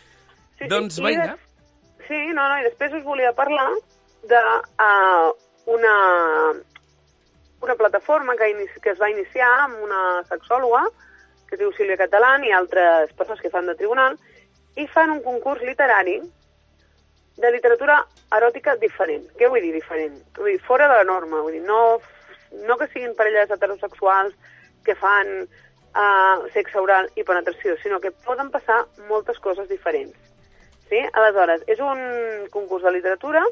Sí, 0.57 0.69
Doncs 0.71 0.97
sí. 0.97 1.05
Vinga. 1.05 1.37
Sí, 2.07 2.19
no, 2.33 2.47
no, 2.49 2.57
i 2.59 2.65
després 2.67 2.93
us 2.97 3.05
volia 3.05 3.31
parlar 3.37 3.69
de 4.29 4.41
uh, 4.81 5.29
una, 5.71 5.95
una 7.63 7.75
plataforma 7.75 8.35
que, 8.35 8.49
inici, 8.51 8.79
que 8.83 8.91
es 8.91 8.99
va 8.99 9.09
iniciar 9.09 9.49
amb 9.63 9.81
una 9.85 10.21
sexòloga 10.27 10.83
que 11.47 11.55
es 11.55 11.61
diu 11.61 11.71
Sílvia 11.71 11.99
Catalán 12.01 12.43
i 12.43 12.51
altres 12.51 13.13
persones 13.15 13.41
que 13.41 13.51
fan 13.53 13.69
de 13.69 13.77
tribunal 13.79 14.17
i 14.75 14.87
fan 14.89 15.13
un 15.13 15.21
concurs 15.23 15.63
literari 15.63 16.17
de 17.37 17.51
literatura 17.53 17.99
eròtica 18.35 18.75
diferent. 18.81 19.25
Què 19.37 19.49
vull 19.49 19.63
dir 19.63 19.73
diferent? 19.73 20.19
Vull 20.37 20.51
dir, 20.51 20.59
fora 20.65 20.89
de 20.91 20.99
la 20.99 21.07
norma. 21.07 21.41
Vull 21.45 21.57
dir, 21.57 21.63
no, 21.65 21.99
no 22.67 22.77
que 22.77 22.89
siguin 22.91 23.15
parelles 23.17 23.53
heterosexuals 23.53 24.35
que 24.85 24.95
fan 24.99 25.31
uh, 25.43 26.43
sexe 26.53 26.79
oral 26.81 27.09
i 27.15 27.25
penetració, 27.25 27.77
sinó 27.81 28.01
que 28.03 28.11
poden 28.25 28.51
passar 28.53 28.83
moltes 29.09 29.39
coses 29.39 29.69
diferents. 29.69 30.17
Sí? 30.89 30.99
Aleshores, 31.13 31.63
és 31.71 31.79
un 31.81 32.01
concurs 32.53 32.83
de 32.85 32.97
literatura 32.97 33.45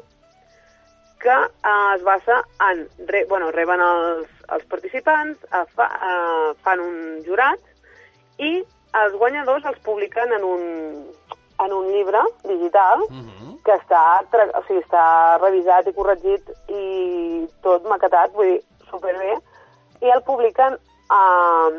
que 1.22 1.32
eh, 1.32 1.94
es 1.96 2.02
basa 2.02 2.42
en... 2.68 2.88
Re, 3.06 3.24
bueno, 3.30 3.50
reben 3.54 3.80
els, 3.80 4.28
els 4.52 4.64
participants, 4.70 5.38
eh, 5.50 5.64
fa, 5.76 5.88
eh, 6.10 6.54
fan 6.66 6.82
un 6.82 7.22
jurat 7.26 7.60
i 8.42 8.58
els 9.02 9.14
guanyadors 9.16 9.64
els 9.70 9.78
publiquen 9.86 10.34
en 10.36 10.44
un, 10.44 10.62
en 11.64 11.72
un 11.78 11.88
llibre 11.92 12.20
digital 12.44 13.06
Uh 13.08 13.22
-huh. 13.22 13.62
que 13.64 13.72
està, 13.72 14.02
o 14.58 14.62
sigui, 14.66 14.80
està 14.82 15.38
revisat 15.38 15.86
i 15.86 15.92
corregit 15.94 16.50
i 16.68 17.48
tot 17.62 17.84
maquetat, 17.84 18.32
vull 18.32 18.46
dir, 18.46 18.62
superbé, 18.90 19.38
i 20.00 20.10
el 20.10 20.22
publiquen 20.22 20.76
a 21.08 21.70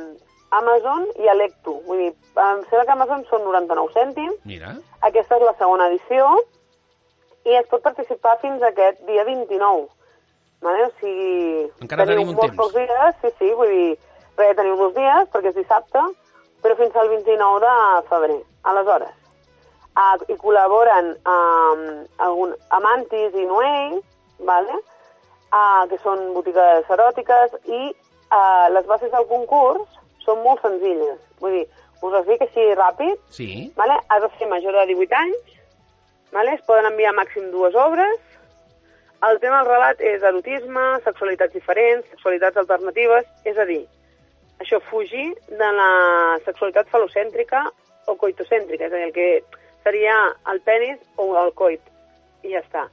Amazon 0.51 1.07
i 1.19 1.27
a 1.27 1.33
Lectu. 1.33 1.81
Vull 1.85 1.97
dir, 1.97 2.13
em 2.37 2.63
sembla 2.69 2.85
que 2.85 2.91
Amazon 2.91 3.25
són 3.29 3.43
99 3.43 3.93
cèntims, 3.93 4.37
Mira. 4.45 4.75
aquesta 5.01 5.35
és 5.37 5.41
la 5.41 5.55
segona 5.57 5.87
edició 5.87 6.27
i 7.45 7.55
es 7.59 7.67
pot 7.71 7.81
participar 7.83 8.37
fins 8.41 8.61
aquest 8.63 9.01
dia 9.07 9.23
29. 9.27 9.87
Vale? 10.63 10.85
O 10.87 10.91
sigui, 10.99 11.65
Encara 11.83 12.05
teniu 12.05 12.21
tenim 12.23 12.29
un 12.29 12.35
molts 12.37 12.53
temps. 12.53 12.57
pocs 12.61 12.73
dies, 12.77 13.15
sí, 13.21 13.31
sí, 13.39 13.51
vull 13.59 13.71
dir, 13.73 13.97
res, 14.39 14.55
teniu 14.55 14.77
dos 14.79 14.93
dies, 14.95 15.27
perquè 15.33 15.51
és 15.51 15.57
dissabte, 15.57 16.03
però 16.63 16.77
fins 16.79 16.95
al 16.95 17.09
29 17.11 17.59
de 17.65 17.73
febrer. 18.07 18.39
Aleshores, 18.71 19.11
uh, 19.99 20.15
hi 20.29 20.37
col·laboren 20.39 21.11
um, 21.27 21.83
algun, 22.23 22.53
Amantis 22.79 23.35
i 23.35 23.43
Noell, 23.49 23.99
vale? 24.47 24.79
uh, 25.53 25.83
que 25.91 25.99
són 26.01 26.29
botigues 26.33 26.87
eròtiques, 26.95 27.57
i 27.67 27.81
uh, 27.91 28.67
les 28.73 28.87
bases 28.87 29.11
del 29.11 29.27
concurs 29.27 29.99
són 30.23 30.39
molt 30.47 30.63
senzilles. 30.63 31.19
Vull 31.43 31.59
dir, 31.59 31.65
us 32.03 32.13
les 32.15 32.25
dic 32.31 32.41
així 32.47 32.69
ràpid, 32.79 33.19
Sí. 33.35 33.49
Vale? 33.75 33.99
Has 34.09 34.23
de 34.23 34.31
ser 34.39 34.47
major 34.47 34.71
de 34.79 34.87
18 34.95 35.19
anys, 35.19 35.52
vale? 36.33 36.57
es 36.57 36.63
poden 36.67 36.89
enviar 36.89 37.13
màxim 37.15 37.51
dues 37.53 37.75
obres, 37.77 38.19
el 39.23 39.39
tema 39.39 39.61
del 39.61 39.69
relat 39.71 40.01
és 40.03 40.23
erotisme, 40.27 40.81
sexualitats 41.05 41.53
diferents, 41.55 42.07
sexualitats 42.11 42.59
alternatives, 42.59 43.29
és 43.47 43.57
a 43.57 43.65
dir, 43.69 43.83
això 44.59 44.81
fugir 44.89 45.29
de 45.47 45.69
la 45.77 45.91
sexualitat 46.43 46.89
falocèntrica 46.91 47.61
o 48.11 48.17
coitocèntrica, 48.19 48.89
és 48.89 48.91
a 48.91 48.99
dir, 48.99 49.05
el 49.07 49.15
que 49.15 49.29
seria 49.85 50.17
el 50.51 50.59
penis 50.67 50.99
o 51.15 51.29
el 51.39 51.53
coit, 51.55 51.83
i 52.43 52.51
ja 52.51 52.59
està. 52.65 52.89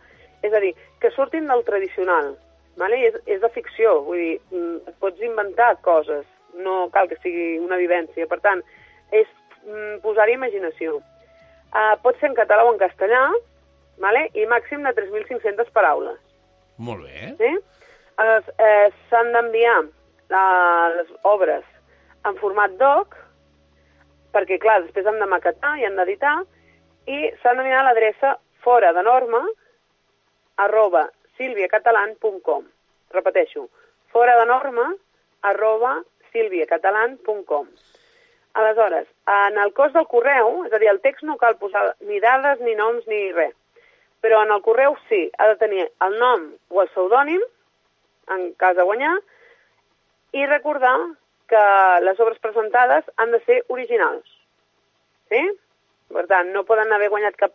És 0.46 0.54
a 0.54 0.62
dir, 0.62 0.70
que 1.02 1.10
surtin 1.16 1.50
del 1.50 1.64
tradicional, 1.66 2.36
vale? 2.78 3.00
És, 3.08 3.18
és 3.26 3.42
de 3.42 3.50
ficció, 3.56 3.98
vull 4.06 4.22
dir, 4.22 4.36
mm, 4.52 4.76
et 4.86 5.00
pots 5.02 5.26
inventar 5.26 5.72
coses, 5.82 6.26
no 6.54 6.88
cal 6.94 7.10
que 7.10 7.18
sigui 7.24 7.58
una 7.58 7.78
vivència. 7.80 8.28
Per 8.30 8.38
tant, 8.44 8.62
és 9.10 9.26
mm, 9.66 9.98
posar-hi 10.04 10.38
imaginació. 10.38 11.00
Uh, 11.70 11.94
pot 12.02 12.18
ser 12.18 12.30
en 12.30 12.36
català 12.38 12.64
o 12.66 12.72
en 12.72 12.80
castellà, 12.80 13.22
vale? 14.02 14.26
i 14.34 14.46
màxim 14.50 14.82
de 14.86 14.94
3.500 14.96 15.70
paraules. 15.76 16.18
Molt 16.80 17.04
bé. 17.06 17.34
Sí? 17.38 17.50
Aleshores, 18.20 18.48
eh, 18.58 18.88
s'han 19.08 19.30
d'enviar 19.32 19.76
eh, 19.80 20.86
les 20.96 21.12
obres 21.24 21.64
en 22.28 22.36
format 22.36 22.74
doc, 22.80 23.16
perquè, 24.34 24.58
clar, 24.60 24.82
després 24.84 25.06
han 25.08 25.20
de 25.22 25.28
maquetar 25.30 25.76
i 25.80 25.86
han 25.88 25.96
d'editar, 25.96 26.34
i 27.08 27.30
s'han 27.40 27.56
d'enviar 27.60 27.80
a 27.80 27.86
l'adreça 27.88 28.34
fora 28.64 28.92
de 28.92 29.04
norma 29.06 29.40
arroba 30.60 31.06
silviacatalan.com. 31.38 32.66
Repeteixo, 33.16 33.68
fora 34.12 34.36
de 34.38 34.46
norma 34.50 34.90
arroba 35.48 35.96
silviacatalan.com. 36.32 37.66
Aleshores, 38.54 39.06
en 39.26 39.58
el 39.62 39.72
cos 39.72 39.92
del 39.94 40.08
correu, 40.10 40.64
és 40.66 40.72
a 40.74 40.80
dir, 40.82 40.88
el 40.90 41.00
text 41.04 41.22
no 41.22 41.36
cal 41.38 41.56
posar 41.60 41.94
ni 42.08 42.18
dades, 42.22 42.58
ni 42.66 42.74
noms, 42.74 43.06
ni 43.06 43.30
res, 43.32 43.54
però 44.20 44.42
en 44.44 44.50
el 44.50 44.62
correu 44.62 44.96
sí, 45.08 45.28
ha 45.38 45.46
de 45.52 45.56
tenir 45.60 45.86
el 46.06 46.18
nom 46.18 46.48
o 46.68 46.82
el 46.82 46.90
pseudònim, 46.90 47.44
en 48.34 48.52
cas 48.58 48.76
de 48.76 48.86
guanyar, 48.86 49.14
i 50.34 50.46
recordar 50.46 50.96
que 51.50 51.62
les 52.04 52.20
obres 52.20 52.38
presentades 52.38 53.06
han 53.16 53.32
de 53.34 53.40
ser 53.46 53.62
originals. 53.68 54.26
Sí? 55.30 55.40
Per 56.10 56.26
tant, 56.30 56.50
no 56.54 56.66
poden 56.66 56.92
haver 56.92 57.10
guanyat 57.10 57.38
cap 57.38 57.54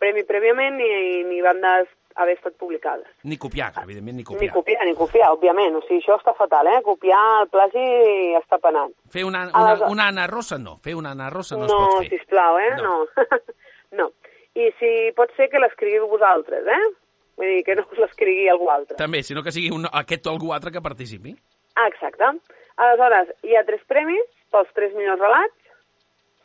premi 0.00 0.24
prèviament 0.28 0.76
ni, 0.76 0.88
ni 1.24 1.40
van 1.44 1.60
de- 1.64 1.88
haver 2.16 2.36
estat 2.38 2.54
publicades. 2.56 3.06
Ni 3.24 3.36
copiar, 3.36 3.72
evidentment, 3.82 4.16
ni 4.16 4.22
Ni 4.22 4.24
copiar. 4.24 4.52
copiar, 4.54 4.84
ni 4.86 4.94
copiar, 4.94 5.30
òbviament. 5.34 5.76
O 5.76 5.82
sigui, 5.82 6.00
això 6.02 6.16
està 6.18 6.34
fatal, 6.34 6.66
eh? 6.72 6.80
Copiar 6.82 7.22
el 7.42 7.48
plagi 7.52 7.86
està 8.40 8.58
penant. 8.62 8.92
Fer 9.12 9.24
una, 9.24 9.46
una, 9.48 9.58
Aleshores- 9.60 9.92
una 9.92 10.06
Anna 10.08 10.26
Rosa, 10.26 10.58
no. 10.58 10.76
Fer 10.78 10.94
una 10.96 11.10
Anna 11.12 11.28
Rosa 11.30 11.56
no, 11.56 11.66
no, 11.66 11.80
es 11.88 11.94
pot 11.94 12.06
fer. 12.08 12.18
sisplau, 12.18 12.58
eh? 12.58 12.70
No. 12.76 12.94
No. 13.04 13.40
no. 14.02 14.10
I 14.56 14.70
si 14.78 14.92
pot 15.16 15.30
ser 15.36 15.50
que 15.52 15.60
l'escrigueu 15.60 16.06
vosaltres, 16.08 16.64
eh? 16.66 16.80
Vull 17.36 17.50
dir, 17.52 17.64
que 17.66 17.74
no 17.76 17.82
us 17.92 17.98
l'escrigui 18.00 18.48
algú 18.48 18.70
altre. 18.72 18.96
També, 18.96 19.20
sinó 19.22 19.42
que 19.44 19.52
sigui 19.52 19.68
un, 19.70 19.84
aquest 19.92 20.26
o 20.26 20.30
algú 20.32 20.54
altre 20.56 20.72
que 20.72 20.80
participi. 20.80 21.34
Ah, 21.76 21.86
exacte. 21.92 22.24
Aleshores, 22.80 23.34
hi 23.44 23.54
ha 23.56 23.64
tres 23.68 23.82
premis 23.88 24.24
pels 24.50 24.72
tres 24.72 24.94
millors 24.96 25.20
relats, 25.20 25.52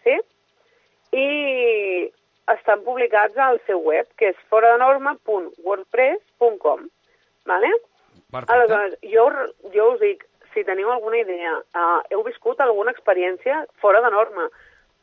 sí? 0.03 0.17
I 1.15 2.11
estan 2.57 2.79
publicats 2.85 3.37
al 3.37 3.59
seu 3.67 3.79
web, 3.85 4.07
que 4.17 4.27
és 4.31 4.37
foradenorma.wordpress.com, 4.49 6.79
vale? 7.49 7.71
Perfecte. 8.31 8.53
Aleshores, 8.55 8.93
jo, 9.13 9.25
jo 9.73 9.83
us 9.93 9.99
dic, 10.01 10.19
si 10.53 10.63
teniu 10.67 10.91
alguna 10.91 11.21
idea, 11.21 11.53
uh, 11.75 12.01
heu 12.11 12.23
viscut 12.27 12.59
alguna 12.59 12.91
experiència 12.91 13.65
fora 13.83 14.01
de 14.03 14.11
norma, 14.11 14.49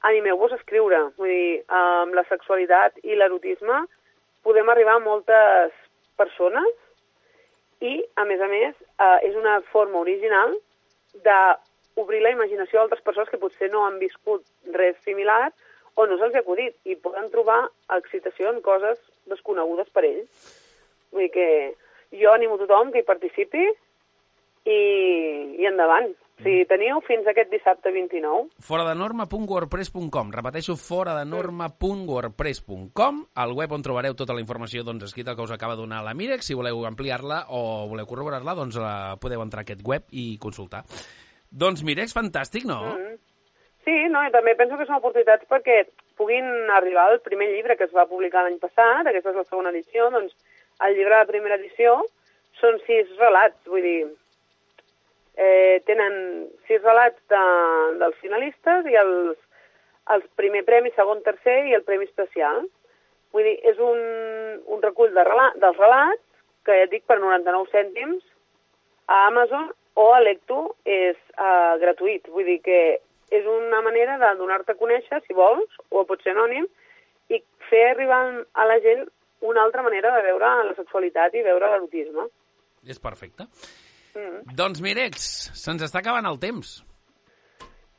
animeu-vos 0.09 0.53
a 0.53 0.59
escriure. 0.61 1.01
Vull 1.19 1.33
dir, 1.33 1.55
uh, 1.67 2.05
amb 2.05 2.17
la 2.17 2.25
sexualitat 2.29 3.01
i 3.05 3.17
l'erotisme 3.17 3.85
podem 4.47 4.69
arribar 4.73 4.97
a 4.97 5.05
moltes 5.05 5.73
persones 6.21 6.75
i, 7.81 8.03
a 8.17 8.25
més 8.29 8.41
a 8.41 8.49
més, 8.51 8.75
uh, 8.99 9.19
és 9.25 9.37
una 9.37 9.61
forma 9.73 10.01
original 10.01 10.55
d'obrir 11.25 12.23
la 12.23 12.35
imaginació 12.37 12.81
a 12.81 12.87
altres 12.87 13.05
persones 13.05 13.31
que 13.33 13.41
potser 13.41 13.73
no 13.73 13.87
han 13.87 13.99
viscut 14.03 14.45
res 14.77 14.97
similar 15.05 15.49
o 15.99 16.07
no 16.07 16.15
se'ls 16.21 16.37
ha 16.37 16.45
acudit 16.45 16.77
i 16.87 16.95
poden 17.03 17.27
trobar 17.33 17.65
excitació 17.97 18.53
en 18.55 18.63
coses 18.63 19.01
desconegudes 19.27 19.91
per 19.91 20.05
ells. 20.07 20.31
Vull 21.11 21.27
dir 21.27 21.33
que 21.35 21.49
jo 22.23 22.31
animo 22.33 22.59
tothom 22.61 22.93
que 22.95 23.03
hi 23.03 23.09
participi 23.09 23.65
i, 23.67 24.79
i 25.59 25.67
endavant. 25.67 26.15
Si 26.39 26.63
teniu 26.71 27.01
fins 27.03 27.27
aquest 27.27 27.51
dissabte 27.51 27.91
29, 27.91 28.63
Fora 28.63 28.85
de 28.87 28.95
norma.wordpress.com. 28.95 30.31
Repeteixo, 30.37 30.77
fora 30.79 31.17
de 31.19 31.27
norma.wordpress.com, 31.27 33.19
el 33.43 33.55
web 33.59 33.75
on 33.75 33.83
trobareu 33.83 34.15
tota 34.15 34.37
la 34.37 34.45
informació 34.45 34.85
doncs, 34.87 35.09
escrita 35.11 35.35
que 35.35 35.43
us 35.43 35.51
acaba 35.51 35.75
de 35.75 35.83
donar 35.83 36.05
la 36.07 36.15
Mirex. 36.15 36.47
Si 36.47 36.55
voleu 36.55 36.87
ampliar-la 36.87 37.51
o 37.51 37.91
voleu 37.91 38.07
corroborar-la, 38.07 38.55
doncs 38.55 38.79
la 38.79 39.19
podeu 39.19 39.43
entrar 39.43 39.65
a 39.65 39.67
aquest 39.67 39.83
web 39.83 40.07
i 40.15 40.39
consultar. 40.39 40.87
Doncs 41.51 41.83
Mirex, 41.83 42.15
fantàstic, 42.15 42.63
no? 42.71 42.95
Mm. 42.95 43.19
Sí, 43.89 43.95
no, 44.13 44.21
i 44.21 44.29
també 44.29 44.53
penso 44.53 44.77
que 44.77 44.85
són 44.85 44.99
oportunitats 44.99 45.49
perquè 45.49 45.79
puguin 46.21 46.45
arribar 46.77 47.07
al 47.09 47.23
primer 47.25 47.47
llibre 47.49 47.73
que 47.79 47.87
es 47.89 47.95
va 47.97 48.05
publicar 48.11 48.43
l'any 48.45 48.59
passat, 48.61 49.07
aquesta 49.09 49.33
és 49.33 49.39
la 49.39 49.45
segona 49.47 49.73
edició, 49.73 50.11
doncs 50.13 50.35
el 50.85 50.93
llibre 50.99 51.17
de 51.17 51.29
primera 51.31 51.57
edició 51.57 51.95
són 52.61 52.77
sis 52.85 53.09
relats, 53.17 53.57
vull 53.65 53.87
dir, 53.87 54.03
eh, 55.41 55.81
tenen 55.89 56.19
sis 56.69 56.85
relats 56.85 57.17
de, 57.33 57.41
dels 58.05 58.21
finalistes 58.21 58.93
i 58.93 59.01
els, 59.07 59.41
els 60.13 60.29
primer 60.37 60.67
premi, 60.69 60.93
segon, 60.93 61.25
tercer 61.25 61.57
i 61.71 61.75
el 61.81 61.87
premi 61.89 62.11
especial. 62.11 62.61
Vull 63.33 63.49
dir, 63.49 63.57
és 63.73 63.81
un, 63.81 64.05
un 64.69 64.85
recull 64.85 65.17
de 65.17 65.25
rela 65.33 65.49
dels 65.65 65.81
relats, 65.81 66.25
que 66.69 66.77
ja 66.77 66.85
et 66.85 66.93
dic 66.93 67.09
per 67.09 67.23
99 67.25 67.73
cèntims, 67.73 68.21
a 69.09 69.25
Amazon 69.33 69.71
o 69.97 70.13
a 70.13 70.21
Lecto 70.21 70.75
és 70.85 71.17
uh, 71.41 71.81
gratuït. 71.81 72.29
Vull 72.29 72.53
dir 72.53 72.61
que 72.61 72.81
és 73.35 73.47
una 73.47 73.81
manera 73.85 74.17
de 74.21 74.33
donar-te 74.39 74.75
a 74.75 74.81
conèixer, 74.81 75.21
si 75.27 75.37
vols, 75.37 75.79
o 75.91 76.05
pot 76.09 76.23
ser 76.25 76.35
anònim, 76.35 76.67
i 77.29 77.43
fer 77.69 77.85
arribar 77.91 78.23
a 78.53 78.67
la 78.69 78.79
gent 78.85 79.05
una 79.45 79.63
altra 79.63 79.85
manera 79.87 80.15
de 80.17 80.25
veure 80.27 80.53
la 80.71 80.75
sexualitat 80.77 81.35
i 81.37 81.45
veure 81.47 81.71
l'erotisme. 81.71 82.27
És 82.89 82.99
perfecte. 82.99 83.47
Mm. 84.17 84.57
Doncs 84.59 84.81
Mirex, 84.83 85.29
se'ns 85.59 85.85
està 85.85 86.01
acabant 86.01 86.27
el 86.27 86.41
temps. 86.43 86.79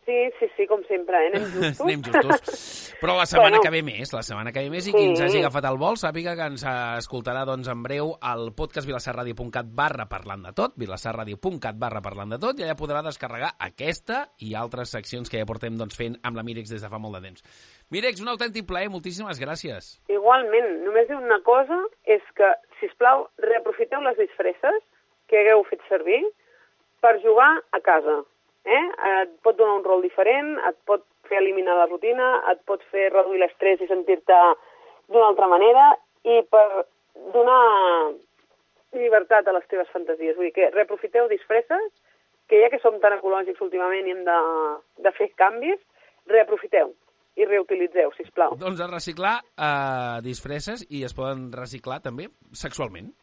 Sí, 0.09 0.17
sí, 0.39 0.47
sí, 0.57 0.65
com 0.65 0.81
sempre, 0.87 1.19
eh? 1.21 1.27
anem 1.29 1.43
justos. 1.53 1.81
Anem 1.85 2.01
justos. 2.01 2.95
Però 2.99 3.13
la 3.15 3.27
setmana 3.29 3.59
Bueno. 3.59 3.61
que 3.61 3.69
ve 3.69 3.81
més, 3.85 4.09
la 4.15 4.23
setmana 4.25 4.51
que 4.51 4.63
ve 4.65 4.71
més, 4.73 4.87
i 4.89 4.91
qui 4.95 5.03
Sí. 5.03 5.09
ens 5.11 5.21
hagi 5.21 5.37
agafat 5.43 5.67
el 5.69 5.77
vol 5.77 5.99
sàpiga 6.01 6.33
que 6.35 6.47
ens 6.49 6.63
escoltarà 6.65 7.43
doncs, 7.45 7.69
en 7.69 7.83
breu 7.85 8.15
al 8.19 8.49
podcast 8.57 8.87
vilassarradio.cat 8.89 9.69
barra 9.69 10.07
parlant 10.09 10.47
de 10.47 10.53
tot, 10.57 10.73
vilassarradio.cat 10.81 11.77
barra 11.77 12.01
parlant 12.01 12.33
de 12.33 12.39
tot, 12.41 12.57
i 12.59 12.65
allà 12.65 12.75
podrà 12.79 13.03
descarregar 13.05 13.51
aquesta 13.59 14.23
i 14.39 14.55
altres 14.57 14.89
seccions 14.97 15.29
que 15.29 15.37
ja 15.37 15.45
portem 15.45 15.77
doncs, 15.77 15.95
fent 15.95 16.17
amb 16.23 16.35
la 16.41 16.43
Mirex 16.43 16.73
des 16.73 16.81
de 16.81 16.89
fa 16.89 16.97
molt 16.97 17.19
de 17.19 17.21
temps. 17.29 17.45
Mirex, 17.91 18.19
un 18.25 18.33
autèntic 18.33 18.65
plaer, 18.65 18.89
moltíssimes 18.89 19.37
gràcies. 19.39 19.99
Igualment, 20.09 20.83
només 20.87 21.07
dir 21.07 21.17
una 21.21 21.39
cosa, 21.45 21.77
és 22.05 22.25
que, 22.35 22.49
si 22.79 22.89
us 22.89 22.97
plau, 22.97 23.27
reaprofiteu 23.37 24.01
les 24.01 24.17
disfresses 24.17 24.81
que 25.29 25.37
hagueu 25.43 25.63
fet 25.69 25.85
servir 25.87 26.23
per 26.99 27.15
jugar 27.21 27.53
a 27.71 27.79
casa. 27.85 28.23
Eh? 28.65 28.85
Et 29.11 29.31
pot 29.45 29.57
donar 29.57 29.79
un 29.79 29.85
rol 29.85 30.03
diferent, 30.03 30.55
et 30.67 30.77
pot 30.89 31.05
fer 31.29 31.39
eliminar 31.39 31.77
la 31.77 31.87
rutina, 31.87 32.29
et 32.51 32.61
pot 32.67 32.83
fer 32.91 33.09
reduir 33.13 33.39
l'estrès 33.41 33.81
i 33.81 33.87
sentir-te 33.87 34.39
d'una 35.09 35.29
altra 35.31 35.47
manera, 35.51 35.91
i 36.27 36.41
per 36.51 36.85
donar 37.33 37.61
llibertat 38.97 39.47
a 39.47 39.55
les 39.55 39.67
teves 39.71 39.89
fantasies. 39.93 40.35
Vull 40.37 40.49
dir 40.49 40.55
que 40.55 40.71
reaprofiteu 40.73 41.29
disfresses, 41.29 41.91
que 42.49 42.61
ja 42.63 42.71
que 42.73 42.81
som 42.81 42.97
tan 43.01 43.15
ecològics 43.19 43.61
últimament 43.61 44.07
i 44.07 44.15
hem 44.15 44.25
de, 44.25 44.39
de 45.05 45.13
fer 45.17 45.29
canvis, 45.37 45.79
reaprofiteu 46.29 46.91
i 47.39 47.45
reutilitzeu, 47.47 48.11
si 48.17 48.25
plau. 48.35 48.57
Doncs 48.59 48.81
a 48.83 48.89
reciclar 48.89 49.37
eh, 49.39 50.19
disfresses 50.25 50.83
i 50.89 51.05
es 51.07 51.15
poden 51.15 51.49
reciclar 51.55 52.01
també 52.03 52.27
sexualment. 52.51 53.13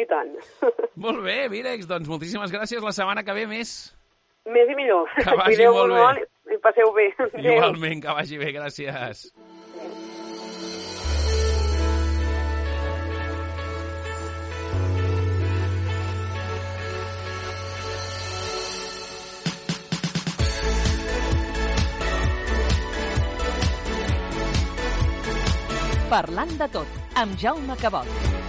I 0.00 0.06
tant. 0.08 0.32
Molt 1.04 1.20
bé, 1.24 1.36
Mirex, 1.52 1.86
doncs 1.86 2.08
moltíssimes 2.08 2.52
gràcies. 2.54 2.80
La 2.82 2.94
setmana 2.96 3.22
que 3.26 3.36
ve 3.36 3.44
més. 3.50 3.92
Més 4.50 4.70
i 4.72 4.74
millor. 4.74 5.06
Que 5.14 5.36
vagi 5.38 5.54
Cuideu-vos 5.54 5.88
molt 5.88 5.94
bé. 5.94 6.02
molt 6.02 6.54
i 6.56 6.58
passeu 6.66 6.92
bé. 6.96 7.08
Igualment, 7.46 8.02
que 8.02 8.16
vagi 8.20 8.38
bé, 8.42 8.50
gràcies. 8.58 9.26
Parlant 26.12 26.52
de 26.60 26.68
tot, 26.74 26.98
amb 27.22 27.38
Jaume 27.40 27.76
Cabot. 27.80 28.41